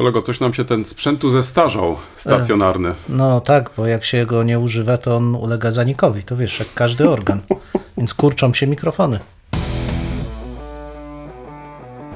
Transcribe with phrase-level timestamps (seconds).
[0.00, 2.94] Kolego, coś nam się ten sprzętu zestarzał stacjonarny.
[3.08, 6.24] No tak, bo jak się go nie używa, to on ulega zanikowi.
[6.24, 7.40] To wiesz, jak każdy organ.
[7.98, 9.18] Więc kurczą się mikrofony.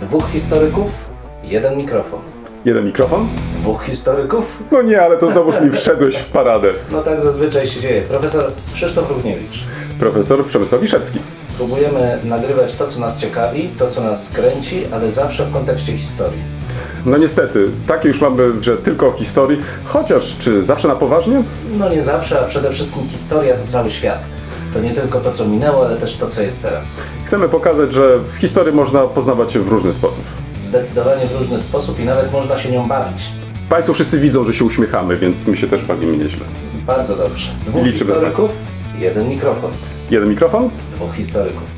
[0.01, 1.05] Dwóch historyków,
[1.45, 2.21] jeden mikrofon.
[2.65, 3.29] Jeden mikrofon?
[3.59, 4.63] Dwóch historyków?
[4.73, 6.69] No nie, ale to znowuż mi wszedłeś w paradę.
[6.93, 8.03] No tak zazwyczaj się dzieje.
[8.03, 8.45] Profesor
[8.75, 9.65] Krzysztof Równiewicz.
[9.99, 11.19] Profesor Przemysław Wiszewski.
[11.57, 16.39] Próbujemy nagrywać to, co nas ciekawi, to, co nas kręci, ale zawsze w kontekście historii.
[17.07, 21.43] No niestety, takie już mamy, że tylko o historii, chociaż czy zawsze na poważnie?
[21.79, 24.27] No nie zawsze, a przede wszystkim historia to cały świat.
[24.75, 26.99] To nie tylko to, co minęło, ale też to, co jest teraz.
[27.25, 30.25] Chcemy pokazać, że w historii można poznawać się w różny sposób.
[30.61, 33.23] Zdecydowanie w różny sposób i nawet można się nią bawić.
[33.69, 36.45] Państwo wszyscy widzą, że się uśmiechamy, więc my się też bawimy nieźle.
[36.87, 37.49] Bardzo dobrze.
[37.67, 38.51] Dwóch Liczymy historyków,
[38.99, 39.71] jeden mikrofon.
[40.15, 40.71] Jeden mikrofon?
[40.95, 41.75] Dwóch historyków.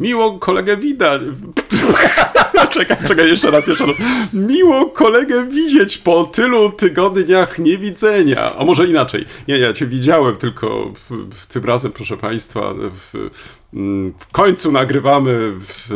[0.00, 1.22] Miło kolegę widać.
[2.70, 3.96] czekaj, czekaj, jeszcze raz, jeszcze raz.
[4.32, 8.56] Miło kolegę widzieć po tylu tygodniach niewidzenia.
[8.58, 9.24] A może inaczej.
[9.48, 13.30] Nie, ja cię widziałem, tylko w, w tym razem, proszę państwa, w,
[13.74, 15.88] mm, w końcu nagrywamy w,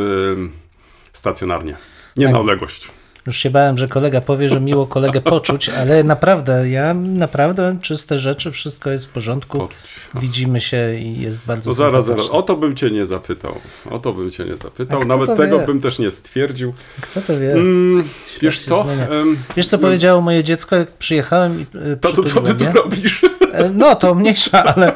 [1.12, 1.76] stacjonarnie.
[2.16, 2.90] Nie na odległość.
[3.26, 8.18] Już się bałem, że kolega powie, że miło kolegę poczuć, ale naprawdę, ja naprawdę czyste
[8.18, 9.58] rzeczy, wszystko jest w porządku.
[9.58, 9.76] Poczuć.
[10.14, 12.30] Widzimy się i jest bardzo No zaraz, zaraz.
[12.30, 13.54] O to bym cię nie zapytał.
[13.90, 15.00] O to bym cię nie zapytał.
[15.04, 15.66] Nawet tego wie?
[15.66, 16.74] bym też nie stwierdził.
[17.00, 17.52] Kto to wie?
[17.52, 18.04] Mm,
[18.42, 18.84] wiesz co?
[18.84, 19.08] zmienia.
[19.56, 23.20] Wiesz, co powiedziało moje dziecko, jak przyjechałem i y, To, to co ty tu robisz?
[23.52, 24.92] E, No, to mniejsza, ale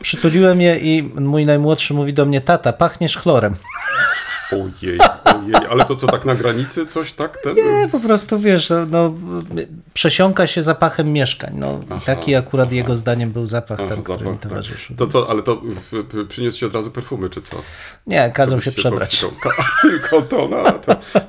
[0.00, 3.54] przytuliłem je i mój najmłodszy mówi do mnie, tata, pachniesz chlorem.
[4.52, 7.38] Ojej, ojej, ale to co tak na granicy coś tak?
[7.38, 7.54] Ten...
[7.54, 9.14] Nie, po prostu wiesz, no, no,
[9.94, 11.50] przesiąka się zapachem mieszkań.
[11.54, 14.50] No, i Aha, taki akurat jego zdaniem był zapach Aha, ten, który zapach, mi tak.
[14.50, 14.96] towarzyszył.
[14.96, 15.62] To więc- co, ale to
[16.28, 17.62] przyniósł ci od razu perfumy, czy co?
[18.06, 19.20] Nie, kazał się Byście przebrać.
[19.20, 19.50] Tylko,
[19.82, 20.72] tylko to, no,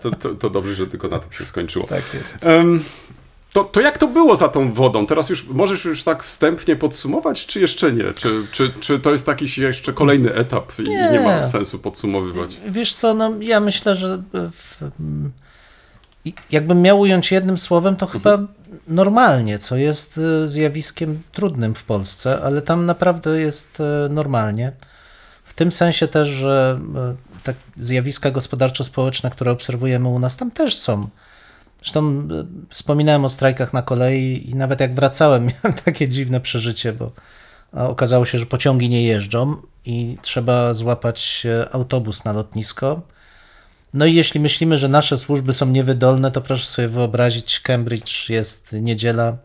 [0.01, 1.87] to, to, to, dobrze, że tylko na tym się skończyło.
[1.87, 2.45] Tak jest.
[2.45, 2.83] Em,
[3.57, 5.07] to, to jak to było za tą wodą?
[5.07, 8.13] Teraz już możesz już tak wstępnie podsumować, czy jeszcze nie?
[8.13, 11.19] Czy, czy, czy to jest taki jeszcze kolejny etap i nie, Nie.
[11.19, 12.57] ma sensu podsumowywać?
[12.67, 14.83] Wiesz co, no ja myślę, że w,
[16.51, 18.39] jakbym miał ująć jednym słowem, to chyba
[18.87, 24.71] normalnie, co jest e, zjawiskiem trudnym w Polsce, ale tam naprawdę jest e, normalnie.
[25.43, 26.79] W tym sensie też, że
[27.43, 31.09] tak zjawiska gospodarczo-społeczne, które obserwujemy u nas, tam też są.
[31.81, 36.93] Zresztą e, wspominałem o strajkach na kolei i nawet jak wracałem, miałem takie dziwne przeżycie,
[36.93, 37.11] bo
[37.73, 39.55] okazało się, że pociągi nie jeżdżą
[39.85, 43.01] i trzeba złapać e, autobus na lotnisko.
[43.93, 48.73] No i jeśli myślimy, że nasze służby są niewydolne, to proszę sobie wyobrazić, Cambridge jest
[48.73, 49.37] niedziela,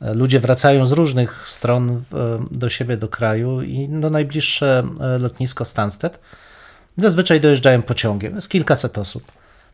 [0.00, 2.02] e, ludzie wracają z różnych stron
[2.50, 4.82] do siebie, do kraju i no najbliższe
[5.18, 6.20] lotnisko Stansted
[6.96, 9.32] zazwyczaj dojeżdżają pociągiem, jest kilkaset osób.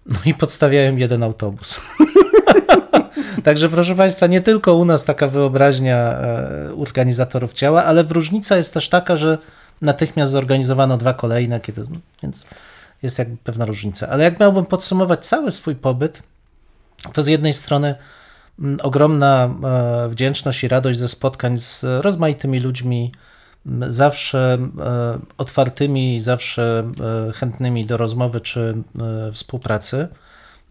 [0.09, 1.81] No i podstawiają jeden autobus.
[3.44, 8.75] Także proszę Państwa, nie tylko u nas taka wyobraźnia e, organizatorów ciała, ale różnica jest
[8.75, 9.39] też taka, że
[9.83, 12.49] natychmiast zorganizowano dwa kolejne, kiedy, no, więc
[13.03, 14.09] jest jakby pewna różnica.
[14.09, 16.23] Ale jak miałbym podsumować cały swój pobyt,
[17.12, 17.94] to z jednej strony
[18.59, 23.12] mm, ogromna e, wdzięczność i radość ze spotkań z rozmaitymi ludźmi,
[23.88, 26.84] zawsze e, otwartymi, zawsze
[27.28, 28.75] e, chętnymi do rozmowy czy
[29.28, 30.09] e, współpracy.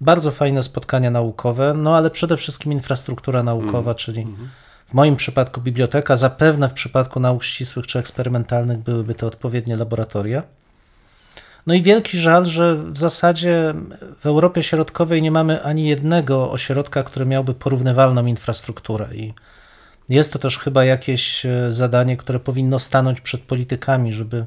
[0.01, 4.28] Bardzo fajne spotkania naukowe, no ale przede wszystkim infrastruktura naukowa, czyli
[4.89, 10.44] w moim przypadku biblioteka, zapewne w przypadku nauk ścisłych czy eksperymentalnych byłyby to odpowiednie laboratoria.
[11.67, 13.73] No i wielki żal, że w zasadzie
[14.19, 19.07] w Europie Środkowej nie mamy ani jednego ośrodka, który miałby porównywalną infrastrukturę.
[19.13, 19.34] I
[20.09, 24.45] jest to też chyba jakieś e, zadanie, które powinno stanąć przed politykami, żeby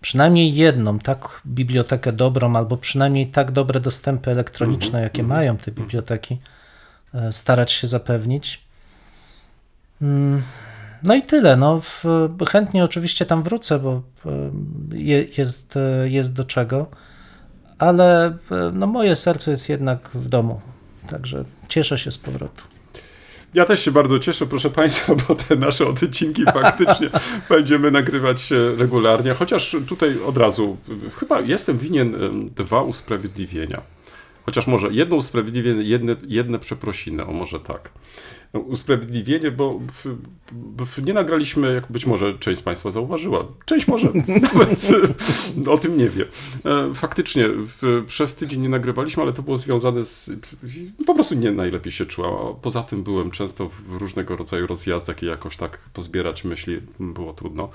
[0.00, 6.38] przynajmniej jedną tak bibliotekę dobrą, albo przynajmniej tak dobre dostępy elektroniczne, jakie mają te biblioteki,
[7.14, 8.60] e, starać się zapewnić.
[10.02, 10.42] Mm,
[11.02, 11.56] No i tyle.
[11.56, 12.04] No, w,
[12.48, 14.30] chętnie oczywiście tam wrócę, bo e,
[14.92, 16.86] je, jest, jest do czego,
[17.78, 18.36] ale
[18.72, 20.60] no, moje serce jest jednak w domu.
[21.06, 22.79] Także cieszę się z powrotu.
[23.54, 27.10] Ja też się bardzo cieszę, proszę Państwa, bo te nasze odcinki faktycznie
[27.48, 30.76] będziemy nagrywać e, regularnie, chociaż tutaj od razu
[31.18, 32.14] chyba jestem winien
[32.56, 33.82] dwa usprawiedliwienia.
[34.46, 37.90] Chociaż może jedno usprawiedliwienie, jedne, jedne przeprosiny, o może tak.
[38.52, 40.16] Usprawiedliwienie, bo w,
[40.86, 44.08] w, nie nagraliśmy, jak być może część z Państwa zauważyła, część może
[44.52, 44.90] nawet
[45.66, 46.24] o tym nie wie.
[46.64, 47.48] E, Faktycznie
[48.06, 50.30] przez tydzień nie nagrywaliśmy, ale to było związane z.
[51.06, 52.54] Po prostu nie najlepiej się czuła.
[52.62, 57.68] Poza tym byłem często w różnego rodzaju rozjazdach i jakoś tak pozbierać myśli było trudno.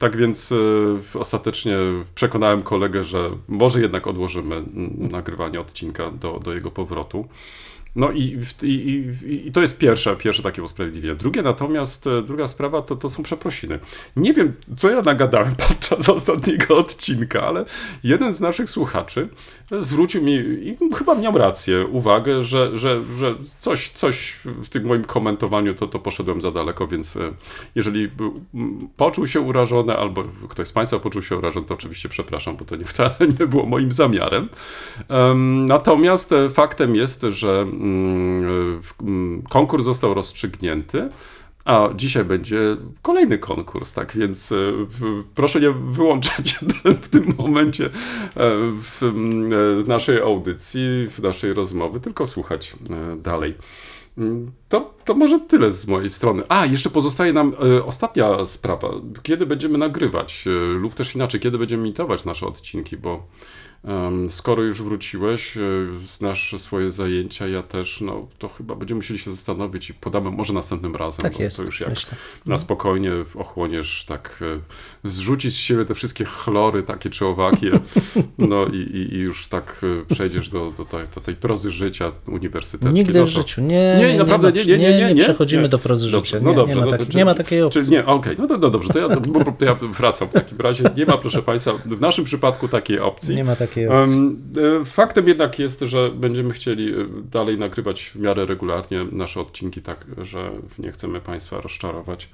[0.00, 1.76] Tak więc y, ostatecznie
[2.14, 4.62] przekonałem kolegę, że może jednak odłożymy
[4.98, 7.28] nagrywanie odcinka do, do jego powrotu.
[7.96, 11.14] No i, i, i, i, to jest pierwsze, pierwsze takie usprawiedliwienie.
[11.14, 13.78] Drugie natomiast, e, druga sprawa to, to są przeprosiny.
[14.16, 17.64] Nie wiem, co ja nagadałem podczas ostatniego odcinka, ale
[18.04, 19.28] jeden z naszych słuchaczy
[19.80, 20.32] zwrócił mi,
[20.62, 25.86] i chyba miał rację, uwagę, że, że, że coś, coś w tym moim komentowaniu to,
[25.86, 27.32] to poszedłem za daleko, więc e,
[27.74, 28.10] jeżeli
[28.96, 32.76] poczuł się urażony, albo ktoś z Państwa poczuł się urażony, to oczywiście przepraszam, bo to
[32.76, 34.48] nie wcale nie było moim zamiarem.
[35.66, 37.66] Natomiast e, faktem jest, że
[39.50, 41.08] konkurs został rozstrzygnięty.
[41.64, 44.56] A dzisiaj będzie kolejny konkurs, tak więc e,
[45.34, 46.58] proszę nie wyłączać
[47.02, 47.90] w tym momencie e,
[48.82, 53.54] w mm, naszej audycji, w naszej rozmowy, tylko słuchać e, dalej.
[54.68, 56.42] To, to może tyle z mojej strony.
[56.48, 57.54] A, jeszcze pozostaje nam
[57.86, 58.88] ostatnia sprawa.
[59.22, 60.44] Kiedy będziemy nagrywać,
[60.74, 63.26] lub też inaczej, kiedy będziemy imitować nasze odcinki, bo
[64.28, 65.60] Skoro już wróciłeś, e,
[66.04, 70.52] znasz swoje zajęcia, ja też, no to chyba będziemy musieli się zastanowić i podamy może
[70.52, 71.22] następnym razem.
[71.22, 72.12] Tak jest, to już jak myślę.
[72.46, 74.40] na spokojnie ochłoniesz, tak
[75.04, 77.70] e, zrzucić z siebie te wszystkie chlory takie czy owakie,
[78.38, 82.12] no i, i, i już tak e, przejdziesz do, do, tej, do tej prozy życia
[82.28, 82.94] uniwersyteckiej.
[82.94, 85.68] Nigdy no w życiu, nie, nie, nie naprawdę, nie, nie, nie, nie, nie, przechodzimy nie.
[85.68, 86.38] do prozy życia.
[86.42, 87.82] No dobrze, nie, ma, no, tak, nie ma takiej opcji.
[87.82, 89.20] Czy, nie, okej, okay, no, to, no dobrze, to ja, to,
[89.58, 90.84] to ja wracam w takim razie.
[90.96, 93.36] Nie ma, proszę Państwa, w naszym przypadku takiej opcji.
[93.36, 94.36] Nie ma takiej opcji.
[94.80, 99.82] E, faktem jednak jest, że będziemy chcieli e, dalej nagrywać w miarę regularnie nasze odcinki,
[99.82, 102.28] tak że nie chcemy Państwa rozczarować.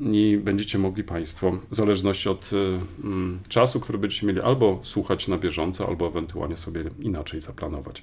[0.00, 2.50] I będziecie mogli Państwo, w zależności od
[3.04, 8.02] mm, czasu, który będziecie mieli, albo słuchać na bieżąco, albo ewentualnie sobie inaczej zaplanować.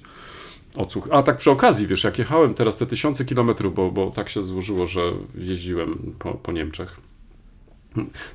[0.76, 1.08] Odsłuch.
[1.10, 4.42] A tak przy okazji, wiesz, jak jechałem teraz te tysiące kilometrów, bo, bo tak się
[4.42, 6.96] złożyło, że jeździłem po, po Niemczech.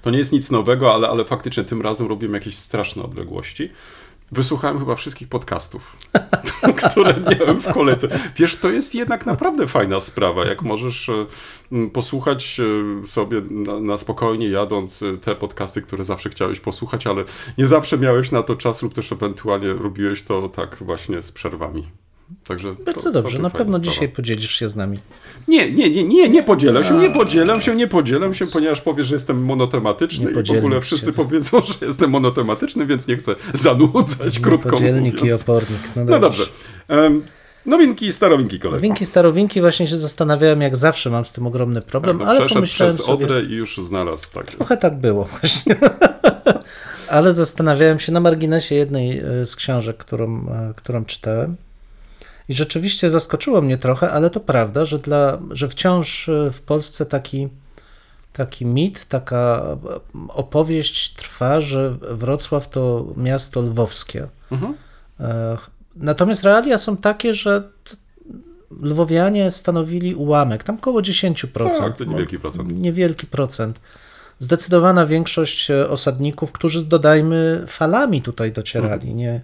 [0.02, 3.70] To nie jest nic nowego, ale, ale faktycznie tym razem robiłem jakieś straszne odległości.
[4.32, 5.96] Wysłuchałem chyba wszystkich podcastów,
[6.84, 8.20] które miałem w kolejce.
[8.36, 11.26] Wiesz, to jest jednak naprawdę fajna sprawa, jak możesz e,
[11.94, 12.62] posłuchać
[13.04, 17.24] e, sobie na, na, spokojnie jadąc e, te podcasty, które zawsze chciałeś posłuchać, ale
[17.58, 21.88] nie zawsze miałeś na to czas lub też ewentualnie robiłeś to tak właśnie z przerwami.
[22.44, 23.92] Także Bardzo to, dobrze, na pewno sprawa.
[23.92, 24.98] dzisiaj podzielisz się z nami.
[25.48, 29.08] Nie, nie, nie, nie, nie podzielę się, nie podzielę się, nie podzielę się, ponieważ powiesz,
[29.08, 34.40] że jestem monotematyczny i w ogóle wszyscy powiedzą, że jestem monotematyczny, więc nie chcę zanudzać,
[34.40, 35.24] krótko mówiąc.
[35.24, 35.80] i opornik.
[35.96, 36.44] No, no dobrze.
[36.90, 37.24] Um,
[37.66, 38.78] Nowinki i starowinki, kolego.
[38.78, 42.50] Nowinki, starowinki, właśnie się zastanawiałem, jak zawsze mam z tym ogromny problem, tak, no, ale
[42.50, 43.26] pomyślałem przez sobie...
[43.26, 44.32] Odrę i już znalazł.
[44.34, 44.48] Tak.
[44.48, 45.76] Trochę tak było właśnie.
[47.10, 51.56] ale zastanawiałem się na marginesie jednej e, z książek, którą, e, którą czytałem.
[52.50, 57.06] I rzeczywiście zaskoczyło mnie trochę, ale to prawda, że, dla, że wciąż e, w Polsce
[57.06, 57.48] taki,
[58.34, 59.64] taki mit, taka
[60.30, 64.28] opowieść trwa, że Wrocław to miasto lwowskie.
[64.52, 64.74] Mhm.
[65.20, 65.58] E,
[65.96, 67.70] natomiast realia są takie, że
[68.82, 71.78] lwowianie stanowili ułamek, tam około 10%.
[71.80, 72.80] Tak, to niewielki procent.
[72.80, 73.80] Niewielki procent.
[74.40, 79.18] Zdecydowana większość e, osadników, którzy dodajmy falami tutaj docierali, mhm.
[79.18, 79.42] nie,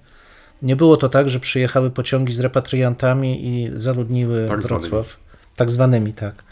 [0.63, 5.07] nie było to tak, że przyjechały pociągi z repatriantami i zaludniły tak Wrocław.
[5.07, 5.23] Zwanymi.
[5.55, 6.43] Tak zwanymi, tak.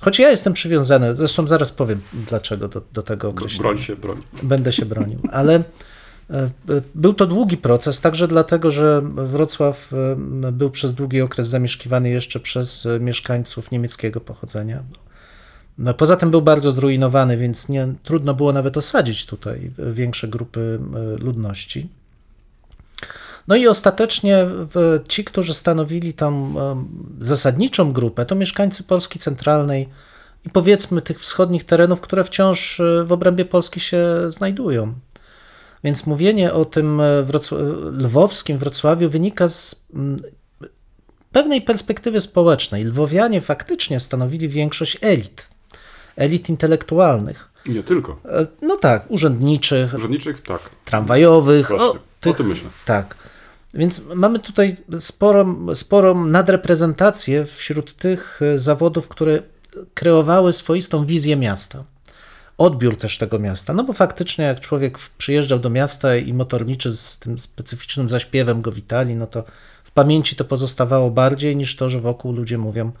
[0.00, 3.62] Choć ja jestem przywiązany, zresztą zaraz powiem dlaczego do, do tego określenia.
[3.62, 4.20] Broń się, broń.
[4.42, 5.62] Będę się bronił, ale e,
[6.34, 6.50] e,
[6.94, 12.40] był to długi proces, także dlatego, że Wrocław e, był przez długi okres zamieszkiwany jeszcze
[12.40, 14.82] przez mieszkańców niemieckiego pochodzenia.
[15.78, 20.78] No, poza tym był bardzo zrujnowany, więc nie, trudno było nawet osadzić tutaj większe grupy
[21.20, 21.88] ludności.
[23.48, 24.46] No i ostatecznie
[25.08, 26.54] ci, którzy stanowili tą
[27.20, 29.88] zasadniczą grupę, to mieszkańcy Polski Centralnej
[30.46, 34.94] i powiedzmy tych wschodnich terenów, które wciąż e, w obrębie Polski się znajdują.
[35.84, 37.04] Więc mówienie o tym e,
[37.92, 39.86] lwowskim Wrocławiu wynika z
[41.32, 42.84] pewnej perspektywy społecznej.
[42.84, 45.48] Lwowianie faktycznie stanowili większość elit,
[46.16, 47.52] elit intelektualnych.
[47.66, 48.20] Nie tylko.
[48.24, 49.94] E, no tak, urzędniczych.
[49.94, 50.60] Urzędniczych, tak.
[50.84, 51.68] Tramwajowych.
[51.68, 52.68] Właśnie, o, tych, o tym myślę.
[52.84, 53.16] Tak.
[53.74, 59.42] Więc mamy tutaj sporą, sporą nadreprezentację wśród tych e, zawodów, które
[59.94, 61.84] kreowały swoistą wizję miasta.
[62.58, 63.74] Odbiór też tego miasta.
[63.74, 68.72] No bo faktycznie, jak człowiek przyjeżdżał do miasta i motorniczy z tym specyficznym zaśpiewem go
[68.72, 69.44] witali, no to
[69.84, 72.92] w pamięci to pozostawało bardziej niż to, że wokół ludzie mówią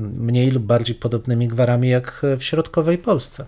[0.00, 3.46] mniej lub bardziej podobnymi gwarami jak w środkowej Polsce.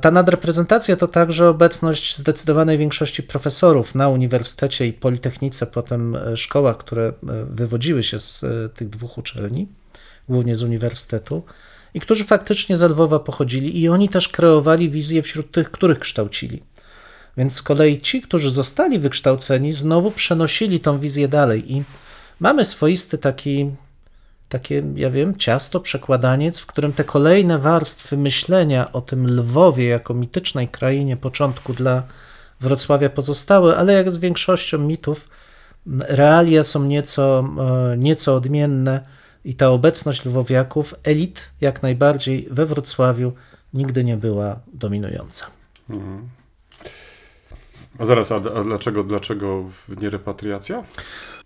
[0.00, 6.76] Ta nadreprezentacja to także obecność zdecydowanej większości profesorów na uniwersytecie i politechnice, potem e, szkołach,
[6.76, 7.12] które e,
[7.50, 9.68] wywodziły się z e, tych dwóch uczelni,
[10.28, 11.42] głównie z uniwersytetu.
[11.94, 16.62] i którzy faktycznie z Lwowa pochodzili i oni też kreowali wizję wśród tych, których kształcili.
[17.36, 21.82] Więc z kolei ci, którzy zostali wykształceni, znowu przenosili tą wizję dalej i
[22.40, 23.70] mamy swoisty taki,
[24.52, 30.14] takie, ja wiem, ciasto, przekładaniec, w którym te kolejne warstwy myślenia o tym Lwowie jako
[30.14, 32.02] mitycznej krainie początku dla
[32.60, 35.28] Wrocławia pozostały, ale jak z większością mitów,
[36.00, 37.44] realia są nieco,
[37.92, 39.00] e, nieco odmienne
[39.44, 43.32] i ta obecność lwowiaków, elit jak najbardziej we Wrocławiu
[43.74, 45.46] nigdy nie była dominująca.
[45.90, 46.28] Mhm.
[47.98, 50.84] A zaraz, a, a, dlaczego, dlaczego nie repatriacja?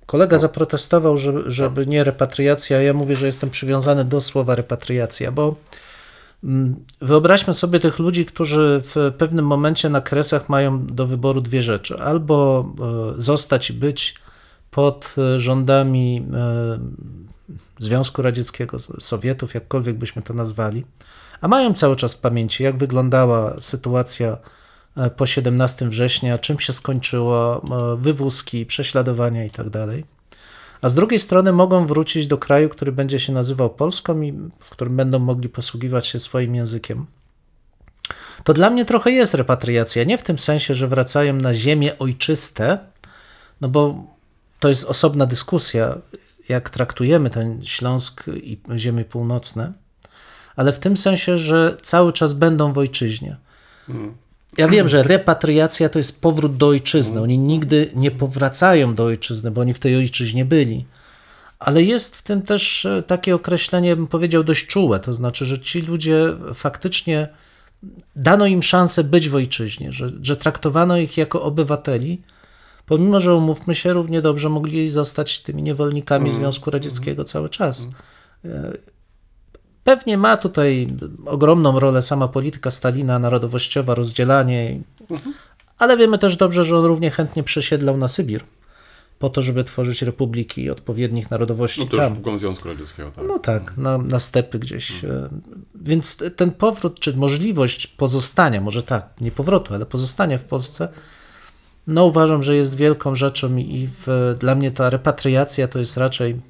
[0.06, 5.54] Kolega zaprotestował, żeby, żeby nie repatriacja, ja mówię, że jestem przywiązany do słowa repatriacja, bo
[6.44, 11.62] mm, wyobraźmy sobie tych ludzi, którzy w pewnym momencie na kresach mają do wyboru dwie
[11.62, 11.98] rzeczy.
[11.98, 12.66] Albo
[13.16, 14.14] e, zostać i być
[14.70, 16.78] pod e, rządami e,
[17.80, 20.84] Związku Radzieckiego, Sowietów, jakkolwiek byśmy to nazwali,
[21.40, 24.36] a mają cały czas w pamięci, jak wyglądała sytuacja
[25.16, 27.62] po 17 września, czym się skończyło,
[27.98, 29.86] wywózki, prześladowania itd.
[29.86, 30.16] Tak
[30.82, 34.70] a z drugiej strony mogą wrócić do kraju, który będzie się nazywał Polską i w
[34.70, 37.06] którym będą mogli posługiwać się swoim językiem.
[38.44, 40.04] To dla mnie trochę jest repatriacja.
[40.04, 42.78] Nie w tym sensie, że wracają na ziemię ojczyste,
[43.60, 44.04] no bo
[44.60, 45.98] to jest osobna dyskusja,
[46.48, 49.72] jak traktujemy ten Śląsk i ziemie północne,
[50.56, 53.36] ale w tym sensie, że cały czas będą w ojczyźnie.
[54.56, 57.20] Ja wiem, że repatriacja to jest powrót do ojczyzny.
[57.20, 60.86] Oni nigdy nie powracają do ojczyzny, bo oni w tej ojczyźnie byli.
[61.58, 65.00] Ale jest w tym też e, takie określenie, bym powiedział, dość czułe.
[65.00, 67.28] To znaczy, że ci ludzie faktycznie
[68.16, 72.22] dano im szansę być w ojczyźnie, że, że traktowano ich jako obywateli,
[72.86, 76.40] pomimo że umówmy się, równie dobrze mogli zostać tymi niewolnikami mm.
[76.40, 77.26] Związku Radzieckiego mm.
[77.26, 77.88] cały czas.
[79.86, 80.86] Pewnie ma tutaj
[81.26, 85.34] ogromną rolę sama polityka Stalina, narodowościowa, rozdzielanie, mhm.
[85.78, 88.44] ale wiemy też dobrze, że on równie chętnie przesiedlał na Sybir
[89.18, 92.36] po to, żeby tworzyć republiki odpowiednich narodowości no tam.
[92.36, 93.24] w Związku Radzieckiego, tak.
[93.28, 95.04] No tak, na, na stepy gdzieś.
[95.04, 95.40] Mhm.
[95.74, 100.88] Więc ten powrót, czy możliwość pozostania, może tak, nie powrotu, ale pozostania w Polsce
[101.86, 106.40] no uważam, że jest wielką rzeczą i w, dla mnie ta repatriacja to jest raczej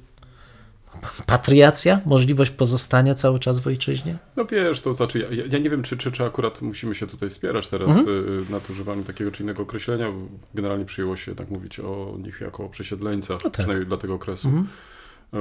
[1.25, 4.17] patriacja, możliwość pozostania cały czas w ojczyźnie?
[4.35, 7.29] No wiesz, to znaczy, ja, ja nie wiem, czy, czy, czy akurat musimy się tutaj
[7.29, 8.39] spierać teraz mhm.
[8.39, 10.11] Y, nadużywaniem takiego czy innego określenia.
[10.53, 13.59] Generalnie przyjęło się tak mówić o nich jako o przesiedleńcach, no tak.
[13.59, 14.47] przynajmniej dla tego okresu.
[14.47, 14.67] Mhm.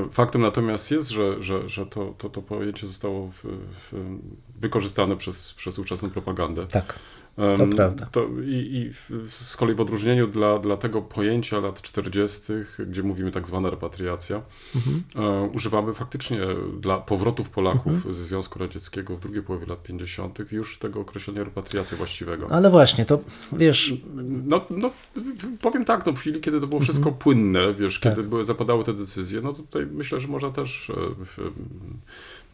[0.07, 3.45] Y, faktem natomiast jest, że, że, że to, to, to pojęcie zostało w,
[3.93, 4.19] w,
[4.61, 6.67] wykorzystane przez, przez ówczesną propagandę.
[6.67, 6.99] Tak.
[7.37, 8.07] To prawda.
[8.07, 8.93] To i, I,
[9.29, 14.43] z kolei w odróżnieniu dla, dla tego pojęcia lat 40., gdzie mówimy tak zwana repatriacja,
[14.77, 15.03] mhm.
[15.17, 16.39] e, używamy faktycznie
[16.81, 18.15] dla powrotów Polaków mhm.
[18.15, 20.39] ze Związku Radzieckiego w drugiej połowie lat 50.
[20.53, 22.47] już tego określenia repatriacja właściwego.
[22.51, 23.19] Ale właśnie, to
[23.53, 23.95] wiesz...
[24.45, 24.91] No, no
[25.61, 27.17] powiem tak, no w chwili, kiedy to było wszystko mhm.
[27.23, 28.15] płynne, wiesz, tak.
[28.15, 30.91] kiedy były, zapadały te decyzje, no to tutaj myślę, że można też...
[30.91, 31.43] E,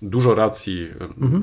[0.02, 0.88] dużo racji,
[1.20, 1.42] mhm.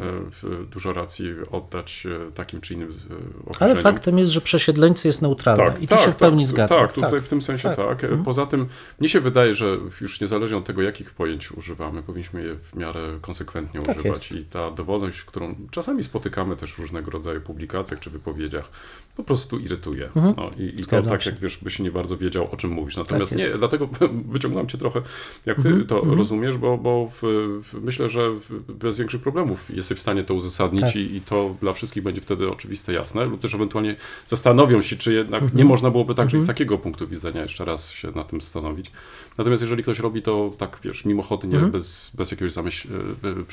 [0.61, 2.93] E, dużo racji oddać takim czy innym
[3.29, 3.77] określeniom.
[3.77, 6.49] Ale faktem jest, że przesiedleńcy jest neutralne tak, i tu tak, się w pełni tak,
[6.49, 6.79] zgadzam.
[6.79, 7.21] Tak, tutaj tak.
[7.21, 7.77] w tym sensie tak.
[7.77, 8.03] tak.
[8.03, 8.23] Mhm.
[8.23, 8.65] Poza tym
[8.99, 13.19] mnie się wydaje, że już niezależnie od tego, jakich pojęć używamy, powinniśmy je w miarę
[13.21, 14.43] konsekwentnie tak używać jest.
[14.43, 18.71] i ta dowolność, którą czasami spotykamy też w różnego rodzaju publikacjach czy wypowiedziach,
[19.19, 20.05] po prostu irytuje.
[20.05, 20.33] Mhm.
[20.37, 21.29] No, I, i to tak, się.
[21.29, 22.97] jak wiesz, byś nie bardzo wiedział, o czym mówisz.
[22.97, 23.89] Natomiast nie, dlatego
[24.35, 25.01] wyciągnąłem cię trochę,
[25.45, 25.87] jak ty mhm.
[25.87, 26.17] to mhm.
[26.17, 27.23] rozumiesz, bo, bo w,
[27.63, 28.29] w, myślę, że
[28.67, 32.51] bez większych problemów jesteś w stanie to uzasadnić i, i, to dla wszystkich będzie wtedy
[32.51, 33.95] oczywiste, jasne, lub też ewentualnie
[34.25, 35.57] zastanowią się, czy jednak mhm.
[35.57, 36.43] nie można byłoby także mhm.
[36.43, 38.91] z takiego punktu widzenia jeszcze raz się na tym zastanowić.
[39.37, 41.71] Natomiast jeżeli ktoś robi to tak, wiesz, mimochodnie, mhm.
[41.71, 42.57] bez, bez jakiegoś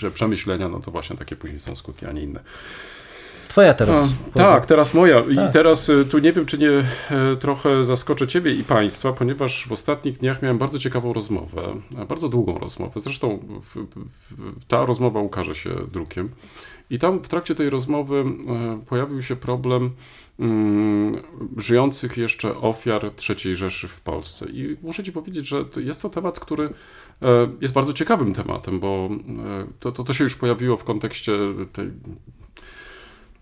[0.05, 2.41] e, przemyślenia, no to właśnie takie później są skutki, a nie inne.
[3.57, 4.13] Twoja teraz.
[4.35, 5.23] A, tak, teraz moja.
[5.23, 5.33] Tak.
[5.33, 6.85] I teraz y, tu nie wiem, czy nie e,
[7.41, 11.63] trochę zaskoczę Ciebie i Państwa, ponieważ w ostatnich dniach miałem bardzo ciekawą rozmowę,
[12.09, 13.01] bardzo długą rozmowę.
[13.01, 16.29] Zresztą w, w, ta rozmowa ukaże się drukiem.
[16.91, 19.91] I tam w trakcie tej rozmowy e, pojawił się problem
[20.39, 21.23] mm,
[21.57, 24.47] żyjących jeszcze ofiar III Rzeszy w Polsce.
[24.51, 26.65] I muszę Ci powiedzieć, że jest to temat, który
[27.23, 29.09] e, jest bardzo ciekawym tematem, bo
[29.81, 31.33] to, to, to się już pojawiło w kontekście
[31.73, 31.91] tej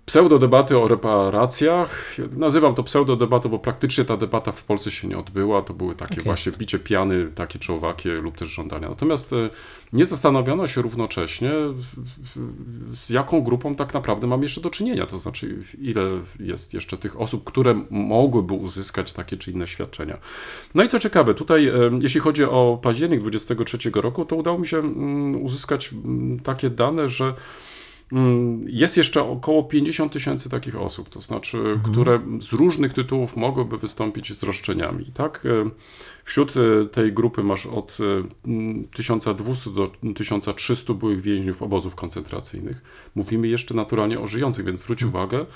[0.07, 2.17] pseudodebaty o reparacjach.
[2.37, 5.63] Nazywam to pseudodebatą, bo praktycznie ta debata w Polsce się nie odbyła.
[5.63, 6.59] To były takie Tak właśnie jest.
[6.59, 8.89] bicie piany, takie czy owakie lub też żądania.
[8.89, 9.51] Natomiast e,
[9.93, 11.51] nie zastanowiono się równocześnie,
[12.95, 15.07] z jaką grupą tak naprawdę mamy jeszcze do czynienia.
[15.07, 16.09] To znaczy, ile
[16.41, 20.19] jest jeszcze tych osób, które mogłyby uzyskać takie czy inne świadczenia.
[20.75, 24.67] No i co ciekawe, tutaj, e, jeśli chodzi o październik 2023 roku, to udało mi
[24.67, 27.35] się mm, uzyskać mm, takie dane, że
[28.67, 34.33] Jest jeszcze około 50 tysięcy takich osób, to znaczy, które z różnych tytułów mogłyby wystąpić
[34.33, 35.11] z roszczeniami.
[35.15, 35.47] Tak?
[35.47, 35.71] E,
[36.25, 42.83] Wśród e, tej grupy masz od e, mm, 1200 do 1300 byłych więźniów obozów koncentracyjnych.
[43.15, 45.47] Mówimy jeszcze naturalnie o żyjących, więc zwróć uwagę,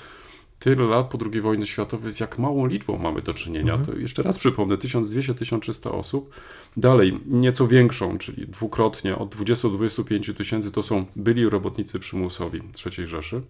[0.59, 3.77] tyle lat po II wojnie światowej, z jak małą liczbą mamy do czynienia.
[3.77, 6.33] To jeszcze raz przypomnę, 1200-1300 osób.
[6.77, 12.61] Dalej, nieco większą, czyli dwukrotnie, od 20 do 25 tysięcy to są byli robotnicy przymusowi
[12.85, 13.41] III Rzeszy.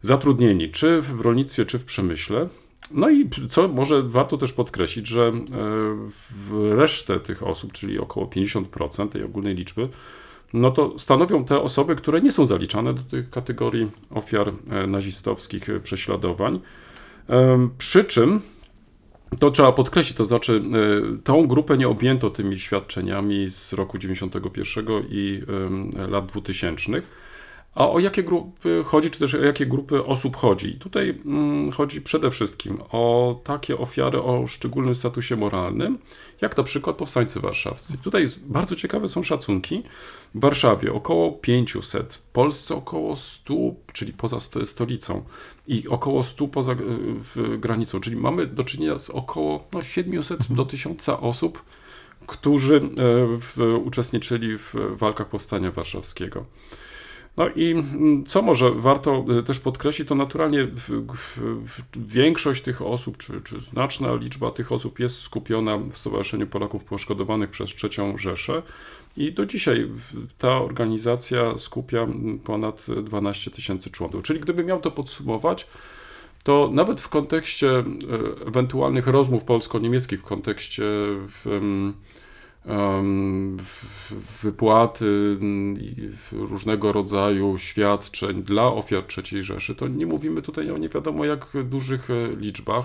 [0.00, 2.48] Zatrudnieni, czy w rolnictwie, czy w przemyśle.
[2.90, 5.32] No i co może warto też podkreślić, że
[6.52, 9.88] e, resztę tych osób, czyli około 50% tej ogólnej liczby,
[10.52, 15.68] no to stanowią te osoby, które nie są zaliczane do tych kategorii ofiar e, nazistowskich
[15.68, 16.60] e, prześladowań.
[17.78, 18.40] Przy czym
[19.40, 20.62] to trzeba podkreślić, to znaczy
[21.14, 25.42] e, tą grupę nie objęto tymi świadczeniami z roku 91 i
[26.08, 27.02] lat 2000.
[27.74, 30.74] A o jakie grupy chodzi, czy też o jakie grupy osób chodzi?
[30.74, 35.98] Tutaj mm, chodzi przede wszystkim o takie ofiary o szczególnym statusie moralnym,
[36.40, 37.98] jak na przykład powstańcy warszawscy.
[37.98, 39.82] Tutaj bardzo ciekawe są szacunki.
[40.34, 43.54] W Warszawie około 500, w Polsce około 100,
[43.92, 45.24] czyli poza sto- stolicą
[45.66, 46.76] i około 100 poza e,
[47.58, 51.62] granicą, czyli mamy do czynienia z około no, 700 do 1000 osób,
[52.26, 52.80] którzy e,
[53.40, 56.44] w, uczestniczyli w walkach powstania warszawskiego.
[57.36, 62.62] No i mm, co może warto y, też podkreślić, to naturalnie w, w, w większość
[62.62, 67.74] tych osób, czy, czy znaczna liczba tych osób jest skupiona w Stowarzyszeniu Polaków Poszkodowanych przez
[67.84, 68.62] III Rzeszę
[69.16, 69.88] i do dzisiaj
[70.38, 74.22] ta organizacja skupia mm, ponad 12 tysięcy członków.
[74.22, 75.66] Czyli gdyby miał to podsumować,
[76.42, 77.84] to nawet w kontekście e,
[78.46, 81.92] ewentualnych rozmów polsko-niemieckich, w kontekście w, w-
[84.42, 85.76] wypłaty mm,
[86.32, 91.46] różnego rodzaju świadczeń dla ofiar III Rzeszy, to nie mówimy tutaj o nie wiadomo jak
[91.64, 92.84] dużych e, liczbach.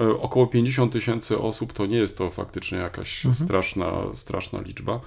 [0.00, 5.00] E, Około 50 tysięcy osób to nie jest to faktycznie jakaś straszna, straszna liczba.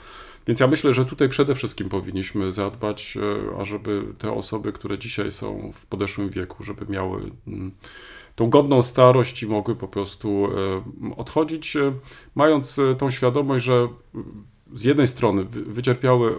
[0.48, 5.32] Więc ja myślę, że tutaj przede wszystkim powinniśmy zadbać, e, ażeby te osoby, które dzisiaj
[5.32, 7.72] są w podeszłym wieku, żeby miały mm,
[8.36, 11.94] tą godną starość i mogły po prostu e, odchodzić, e,
[12.36, 13.88] mając e, tą świadomość, że
[14.74, 16.36] z jednej strony wy- wycierpiały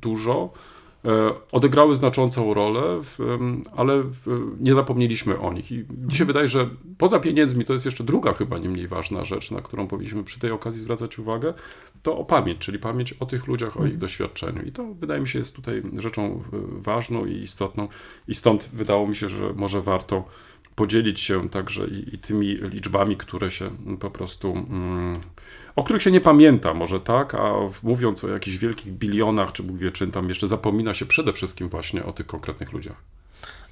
[0.00, 0.52] dużo,
[1.52, 3.00] odegrały znaczącą rolę,
[3.76, 4.04] ale
[4.60, 5.72] nie zapomnieliśmy o nich.
[5.72, 9.24] I mi się wydaje, że poza pieniędzmi to jest jeszcze druga chyba nie mniej ważna
[9.24, 11.54] rzecz, na którą powinniśmy przy tej okazji zwracać uwagę,
[12.02, 14.62] to o pamięć, czyli pamięć o tych ludziach, o ich doświadczeniu.
[14.62, 16.42] I to wydaje mi się jest tutaj rzeczą
[16.82, 17.88] ważną i istotną
[18.28, 20.24] i stąd wydało mi się, że może warto
[20.76, 25.16] podzielić się także i, i tymi liczbami, które się po prostu, mm,
[25.76, 29.78] o których się nie pamięta może tak, a mówiąc o jakichś wielkich bilionach, czy Bóg
[29.78, 32.96] wie czym tam jeszcze zapomina się przede wszystkim właśnie o tych konkretnych ludziach.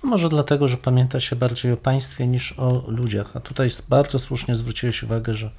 [0.03, 3.37] Może dlatego, że pamięta się bardziej o państwie niż o ludziach.
[3.37, 5.51] A tutaj bardzo słusznie zwróciłeś uwagę, że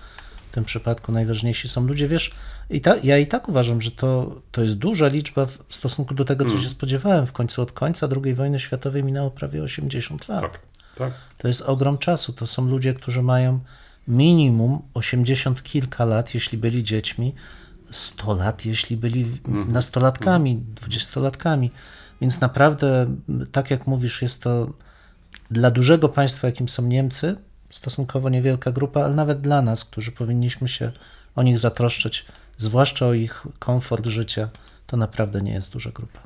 [0.52, 2.08] w tym przypadku najważniejsi są ludzie.
[2.08, 2.32] Wiesz,
[2.70, 6.14] i ta, ja i tak uważam, że to, to jest duża liczba w w stosunku
[6.14, 6.64] do tego, co Mm.
[6.64, 7.28] się spodziewałem.
[7.28, 10.42] W końcu od końca II wojny światowej minęło prawie 80 lat.
[10.42, 10.60] Tak,
[10.98, 11.14] tak.
[11.38, 12.34] To jest ogrom czasu.
[12.34, 13.60] To są ludzie, którzy mają
[14.08, 17.36] minimum 80 kilka lat, jeśli byli dziećmi,
[17.92, 21.72] 100 lat, jeśli byli w- nastolatkami, dwudziestolatkami.
[22.22, 23.16] Więc naprawdę,
[23.52, 24.74] tak jak mówisz, jest to
[25.52, 27.36] dla dużego państwa, jakim są Niemcy,
[27.70, 30.92] stosunkowo niewielka grupa, ale nawet dla nas, którzy powinniśmy się
[31.36, 32.26] o nich zatroszczyć,
[32.58, 34.50] zwłaszcza o ich komfort życia,
[34.88, 36.20] to naprawdę nie jest duża grupa.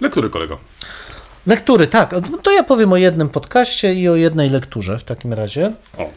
[0.00, 0.58] Lektury kolego.
[1.46, 2.14] Lektury, tak.
[2.42, 5.72] To ja powiem o jednym podcaście i o jednej lekturze w takim razie.
[5.98, 6.10] O,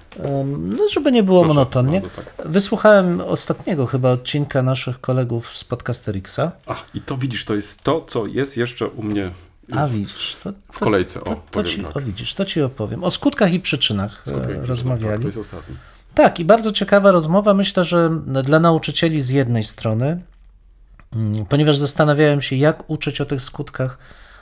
[0.60, 2.02] No, żeby nie było proszę monotonnie.
[2.02, 2.48] tak.
[2.48, 6.52] Wysłuchałem ostatniego chyba odcinka naszych kolegów z Podcasterixa.
[6.68, 9.32] A, i to widzisz, to jest to, co jest jeszcze u mnie
[9.76, 11.22] A widzisz, to, w to, kolejce.
[11.22, 11.98] O, to, to, ci, tak.
[11.98, 13.04] o, widzisz, to ci opowiem.
[13.04, 15.12] O skutkach i przyczynach e, Skutek, rozmawiali.
[15.12, 15.76] Tak, to jest ostatni.
[16.14, 17.54] Tak, i bardzo ciekawa rozmowa.
[17.54, 18.10] Myślę, że
[18.44, 20.22] dla nauczycieli z jednej strony,
[21.16, 23.98] mm, ponieważ zastanawiałem się, jak uczyć o tych skutkach.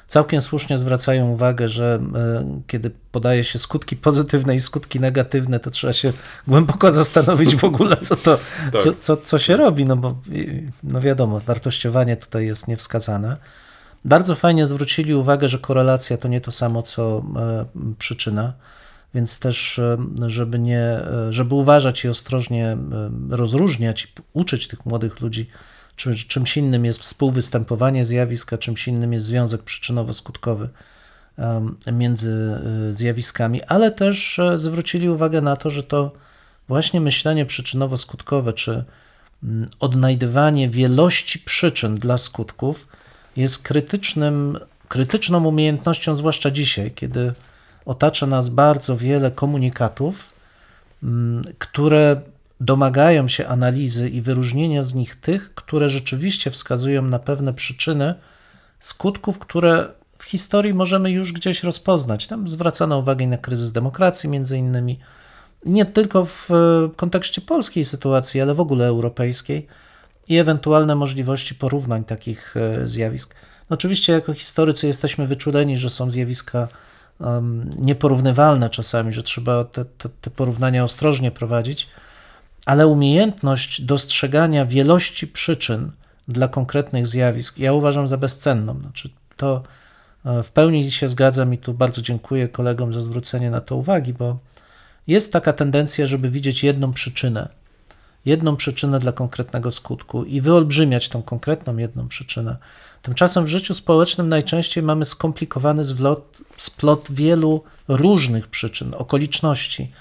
[0.07, 5.69] Całkiem słusznie zwracają uwagę, że e, kiedy podaje się skutki pozytywne i skutki negatywne, to
[5.69, 6.13] trzeba się
[6.47, 8.37] głęboko zastanowić w ogóle, co to,
[8.71, 8.81] Tak.
[8.81, 10.15] co, co, co się robi, no bo
[10.83, 13.37] no wiadomo, wartościowanie tutaj jest niewskazane.
[14.05, 17.65] bardzo fajnie zwrócili uwagę, że korelacja to nie to samo, co e,
[17.99, 18.53] przyczyna,
[19.13, 22.77] więc też, e, żeby, nie, żeby uważać i ostrożnie
[23.29, 25.49] rozróżniać uczyć tych młodych ludzi,
[25.95, 30.67] czy, czymś innym jest współwystępowanie zjawiska, czymś innym jest związek przyczynowo-skutkowy
[31.93, 32.31] między
[32.89, 36.11] e, zjawiskami, ale też e, zwrócili uwagę na to, że to
[36.67, 38.83] właśnie myślenie przyczynowo-skutkowe, czy
[39.43, 42.87] mm, odnajdywanie wielości przyczyn dla skutków
[43.37, 47.33] jest krytycznym, krytyczną umiejętnością, zwłaszcza dzisiaj, kiedy
[47.85, 50.33] otacza nas bardzo wiele komunikatów,
[51.03, 52.21] mm, które
[52.59, 58.15] domagają się analizy i wyróżnienia z nich tych, które rzeczywiście wskazują na pewne przyczyny
[58.79, 59.87] skutków, które
[60.17, 62.27] w historii możemy już gdzieś rozpoznać.
[62.27, 64.99] Tam zwracano uwagę na kryzys demokracji, między innymi,
[65.65, 69.67] nie tylko w e, kontekście polskiej sytuacji, ale w ogóle europejskiej
[70.29, 73.35] i ewentualne możliwości porównań takich e, zjawisk.
[73.69, 76.67] No oczywiście, jako historycy jesteśmy wyczuleni, że są zjawiska
[77.19, 81.89] um, nieporównywalne czasami, że trzeba te, te, te porównania ostrożnie prowadzić,
[82.65, 85.91] ale umiejętność dostrzegania wielości przyczyn
[86.27, 88.79] dla konkretnych zjawisk ja uważam za bezcenną.
[88.79, 89.63] Znaczy, to
[90.25, 94.13] e, w pełni się zgadzam i tu bardzo dziękuję kolegom za zwrócenie na to uwagi,
[94.13, 94.37] bo
[95.07, 97.49] jest taka tendencja, żeby widzieć jedną przyczynę,
[98.25, 102.57] jedną przyczynę dla konkretnego skutku i wyolbrzymiać tą konkretną jedną przyczynę.
[103.01, 109.91] Tymczasem w życiu społecznym najczęściej mamy skomplikowany zwlot, splot wielu różnych przyczyn, okoliczności.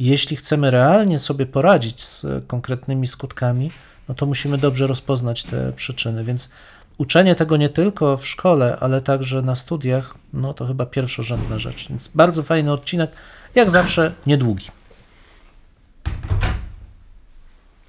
[0.00, 3.70] Jeśli chcemy realnie sobie poradzić z konkretnymi skutkami,
[4.08, 6.24] no to musimy dobrze rozpoznać te przyczyny.
[6.24, 6.50] Więc
[6.98, 11.88] uczenie tego nie tylko w szkole, ale także na studiach, no to chyba pierwszorzędna rzecz.
[11.88, 13.10] Więc bardzo fajny odcinek,
[13.54, 14.66] jak zawsze niedługi.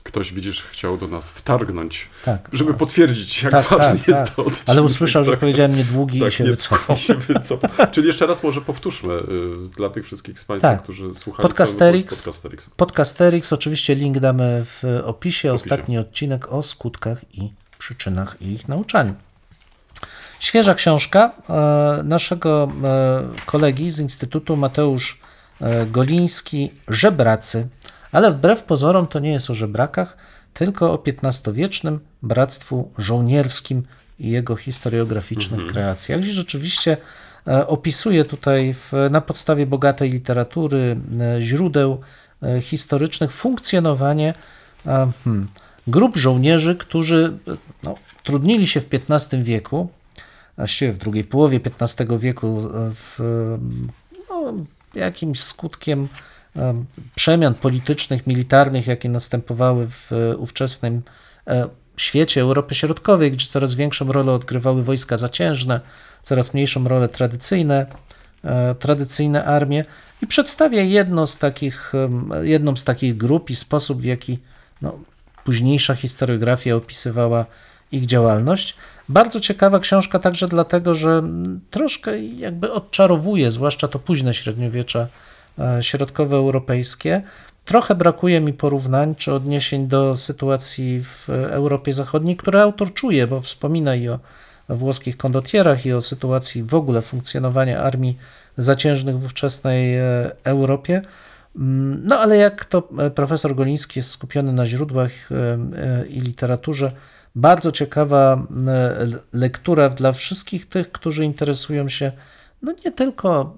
[0.03, 2.49] Ktoś, widzisz, chciał do nas wtargnąć, Tak.
[2.53, 4.35] żeby potwierdzić, jak Tak, ważny tak, jest tak.
[4.35, 4.69] to odcinek.
[4.69, 6.31] Ale usłyszał, że Tak, powiedziałem niedługi i tak, i
[6.99, 7.87] się wycofał.
[7.93, 10.83] Czyli jeszcze raz może powtórzmy y, dla tych wszystkich z Państwa, Tak.
[10.83, 11.41] którzy słuchają.
[11.41, 12.15] Podcasterix.
[12.15, 12.69] Podcasterix.
[12.77, 15.53] Podcasterix, oczywiście link damy w opisie.
[15.53, 19.15] Ostatni odcinek o skutkach i przyczynach i ich nauczaniu.
[20.39, 25.19] Świeża książka e, naszego e, kolegi z Instytutu Mateusz
[25.61, 27.67] e, Goliński, Żebracy.
[28.11, 30.17] Ale wbrew pozorom to nie jest o żebrakach,
[30.53, 33.83] tylko o XV-wiecznym bractwu żołnierskim
[34.19, 36.97] i jego historiograficznych kreacjach, gdzie rzeczywiście
[37.47, 42.01] e, opisuje tutaj w, na podstawie bogatej literatury, e, źródeł
[42.43, 44.33] e, historycznych funkcjonowanie
[44.85, 45.47] hmm,
[45.87, 47.37] grup żołnierzy, którzy
[47.83, 49.89] no, trudnili się w XV wieku,
[50.57, 52.61] właściwie w drugiej połowie XV wieku
[52.95, 53.19] w
[54.29, 54.53] no,
[54.95, 56.07] jakimś skutkiem em,
[57.15, 61.01] przemian politycznych, militarnych, jakie następowały w e, ówczesnym
[61.47, 65.81] e, świecie Europy Środkowej, gdzie coraz większą rolę odgrywały wojska zaciężne,
[66.23, 67.85] coraz mniejszą rolę tradycyjne,
[68.43, 69.85] e, tradycyjne armie
[70.21, 71.93] i przedstawia jedno z takich,
[72.41, 74.39] jedną z takich grup i sposób, w jaki
[74.81, 74.99] no,
[75.43, 77.45] późniejsza historiografia opisywała
[77.91, 78.75] ich działalność.
[79.09, 85.07] Bardzo ciekawa książka także dlatego, że mm, troszkę jakby odczarowuje, zwłaszcza to późne średniowiecze
[85.81, 87.21] środkowoeuropejskie.
[87.65, 93.41] Trochę brakuje mi porównań czy odniesień do sytuacji w Europie Zachodniej, które autor czuje, bo
[93.41, 94.19] wspomina i o
[94.69, 98.17] włoskich kondotierach, i o sytuacji w ogóle funkcjonowania armii
[98.57, 101.01] zaciężnych w ówczesnej e, Europie.
[101.55, 106.21] Mm, No ale jak to e, profesor Goliński jest skupiony na źródłach e, e, i
[106.21, 106.91] literaturze,
[107.35, 108.47] bardzo ciekawa
[109.33, 112.11] lektura dla wszystkich tych, którzy interesują się
[112.61, 113.57] no nie tylko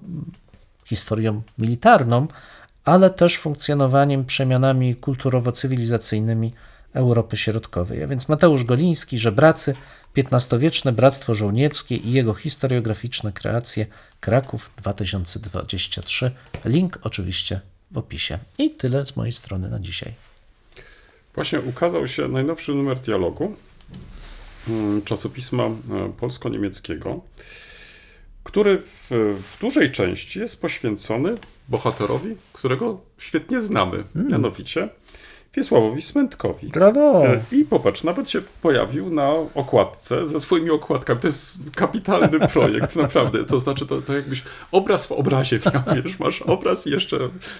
[0.84, 2.26] historią militarną,
[2.84, 6.52] ale też funkcjonowaniem, przemianami kulturowo-cywilizacyjnymi
[6.94, 8.02] Europy Środkowej.
[8.02, 9.74] A więc Mateusz Goliński, Żebracy,
[10.16, 13.86] XV-wieczne Bractwo Żołnierskie i jego historiograficzne kreacje
[14.20, 16.30] Kraków 2023.
[16.64, 18.38] Link oczywiście w opisie.
[18.58, 20.12] I tyle z mojej strony na dzisiaj.
[21.34, 23.56] Właśnie ukazał się najnowszy numer dialogu
[24.68, 25.72] mm, czasopisma e,
[26.18, 27.20] polsko-niemieckiego,
[28.44, 31.34] który w, w dużej części jest poświęcony
[31.68, 34.88] bohaterowi, którego świetnie znamy, mianowicie
[35.54, 36.68] Wiesławowi Smętkowi.
[36.68, 37.26] Brawo!
[37.26, 41.20] E, I popatrz, nawet się pojawił na okładce ze swoimi okładkami.
[41.20, 43.44] To jest kapitalny projekt, naprawdę.
[43.44, 47.18] To znaczy, to, to jakbyś obraz w obrazie miał, wiesz, masz obraz i jeszcze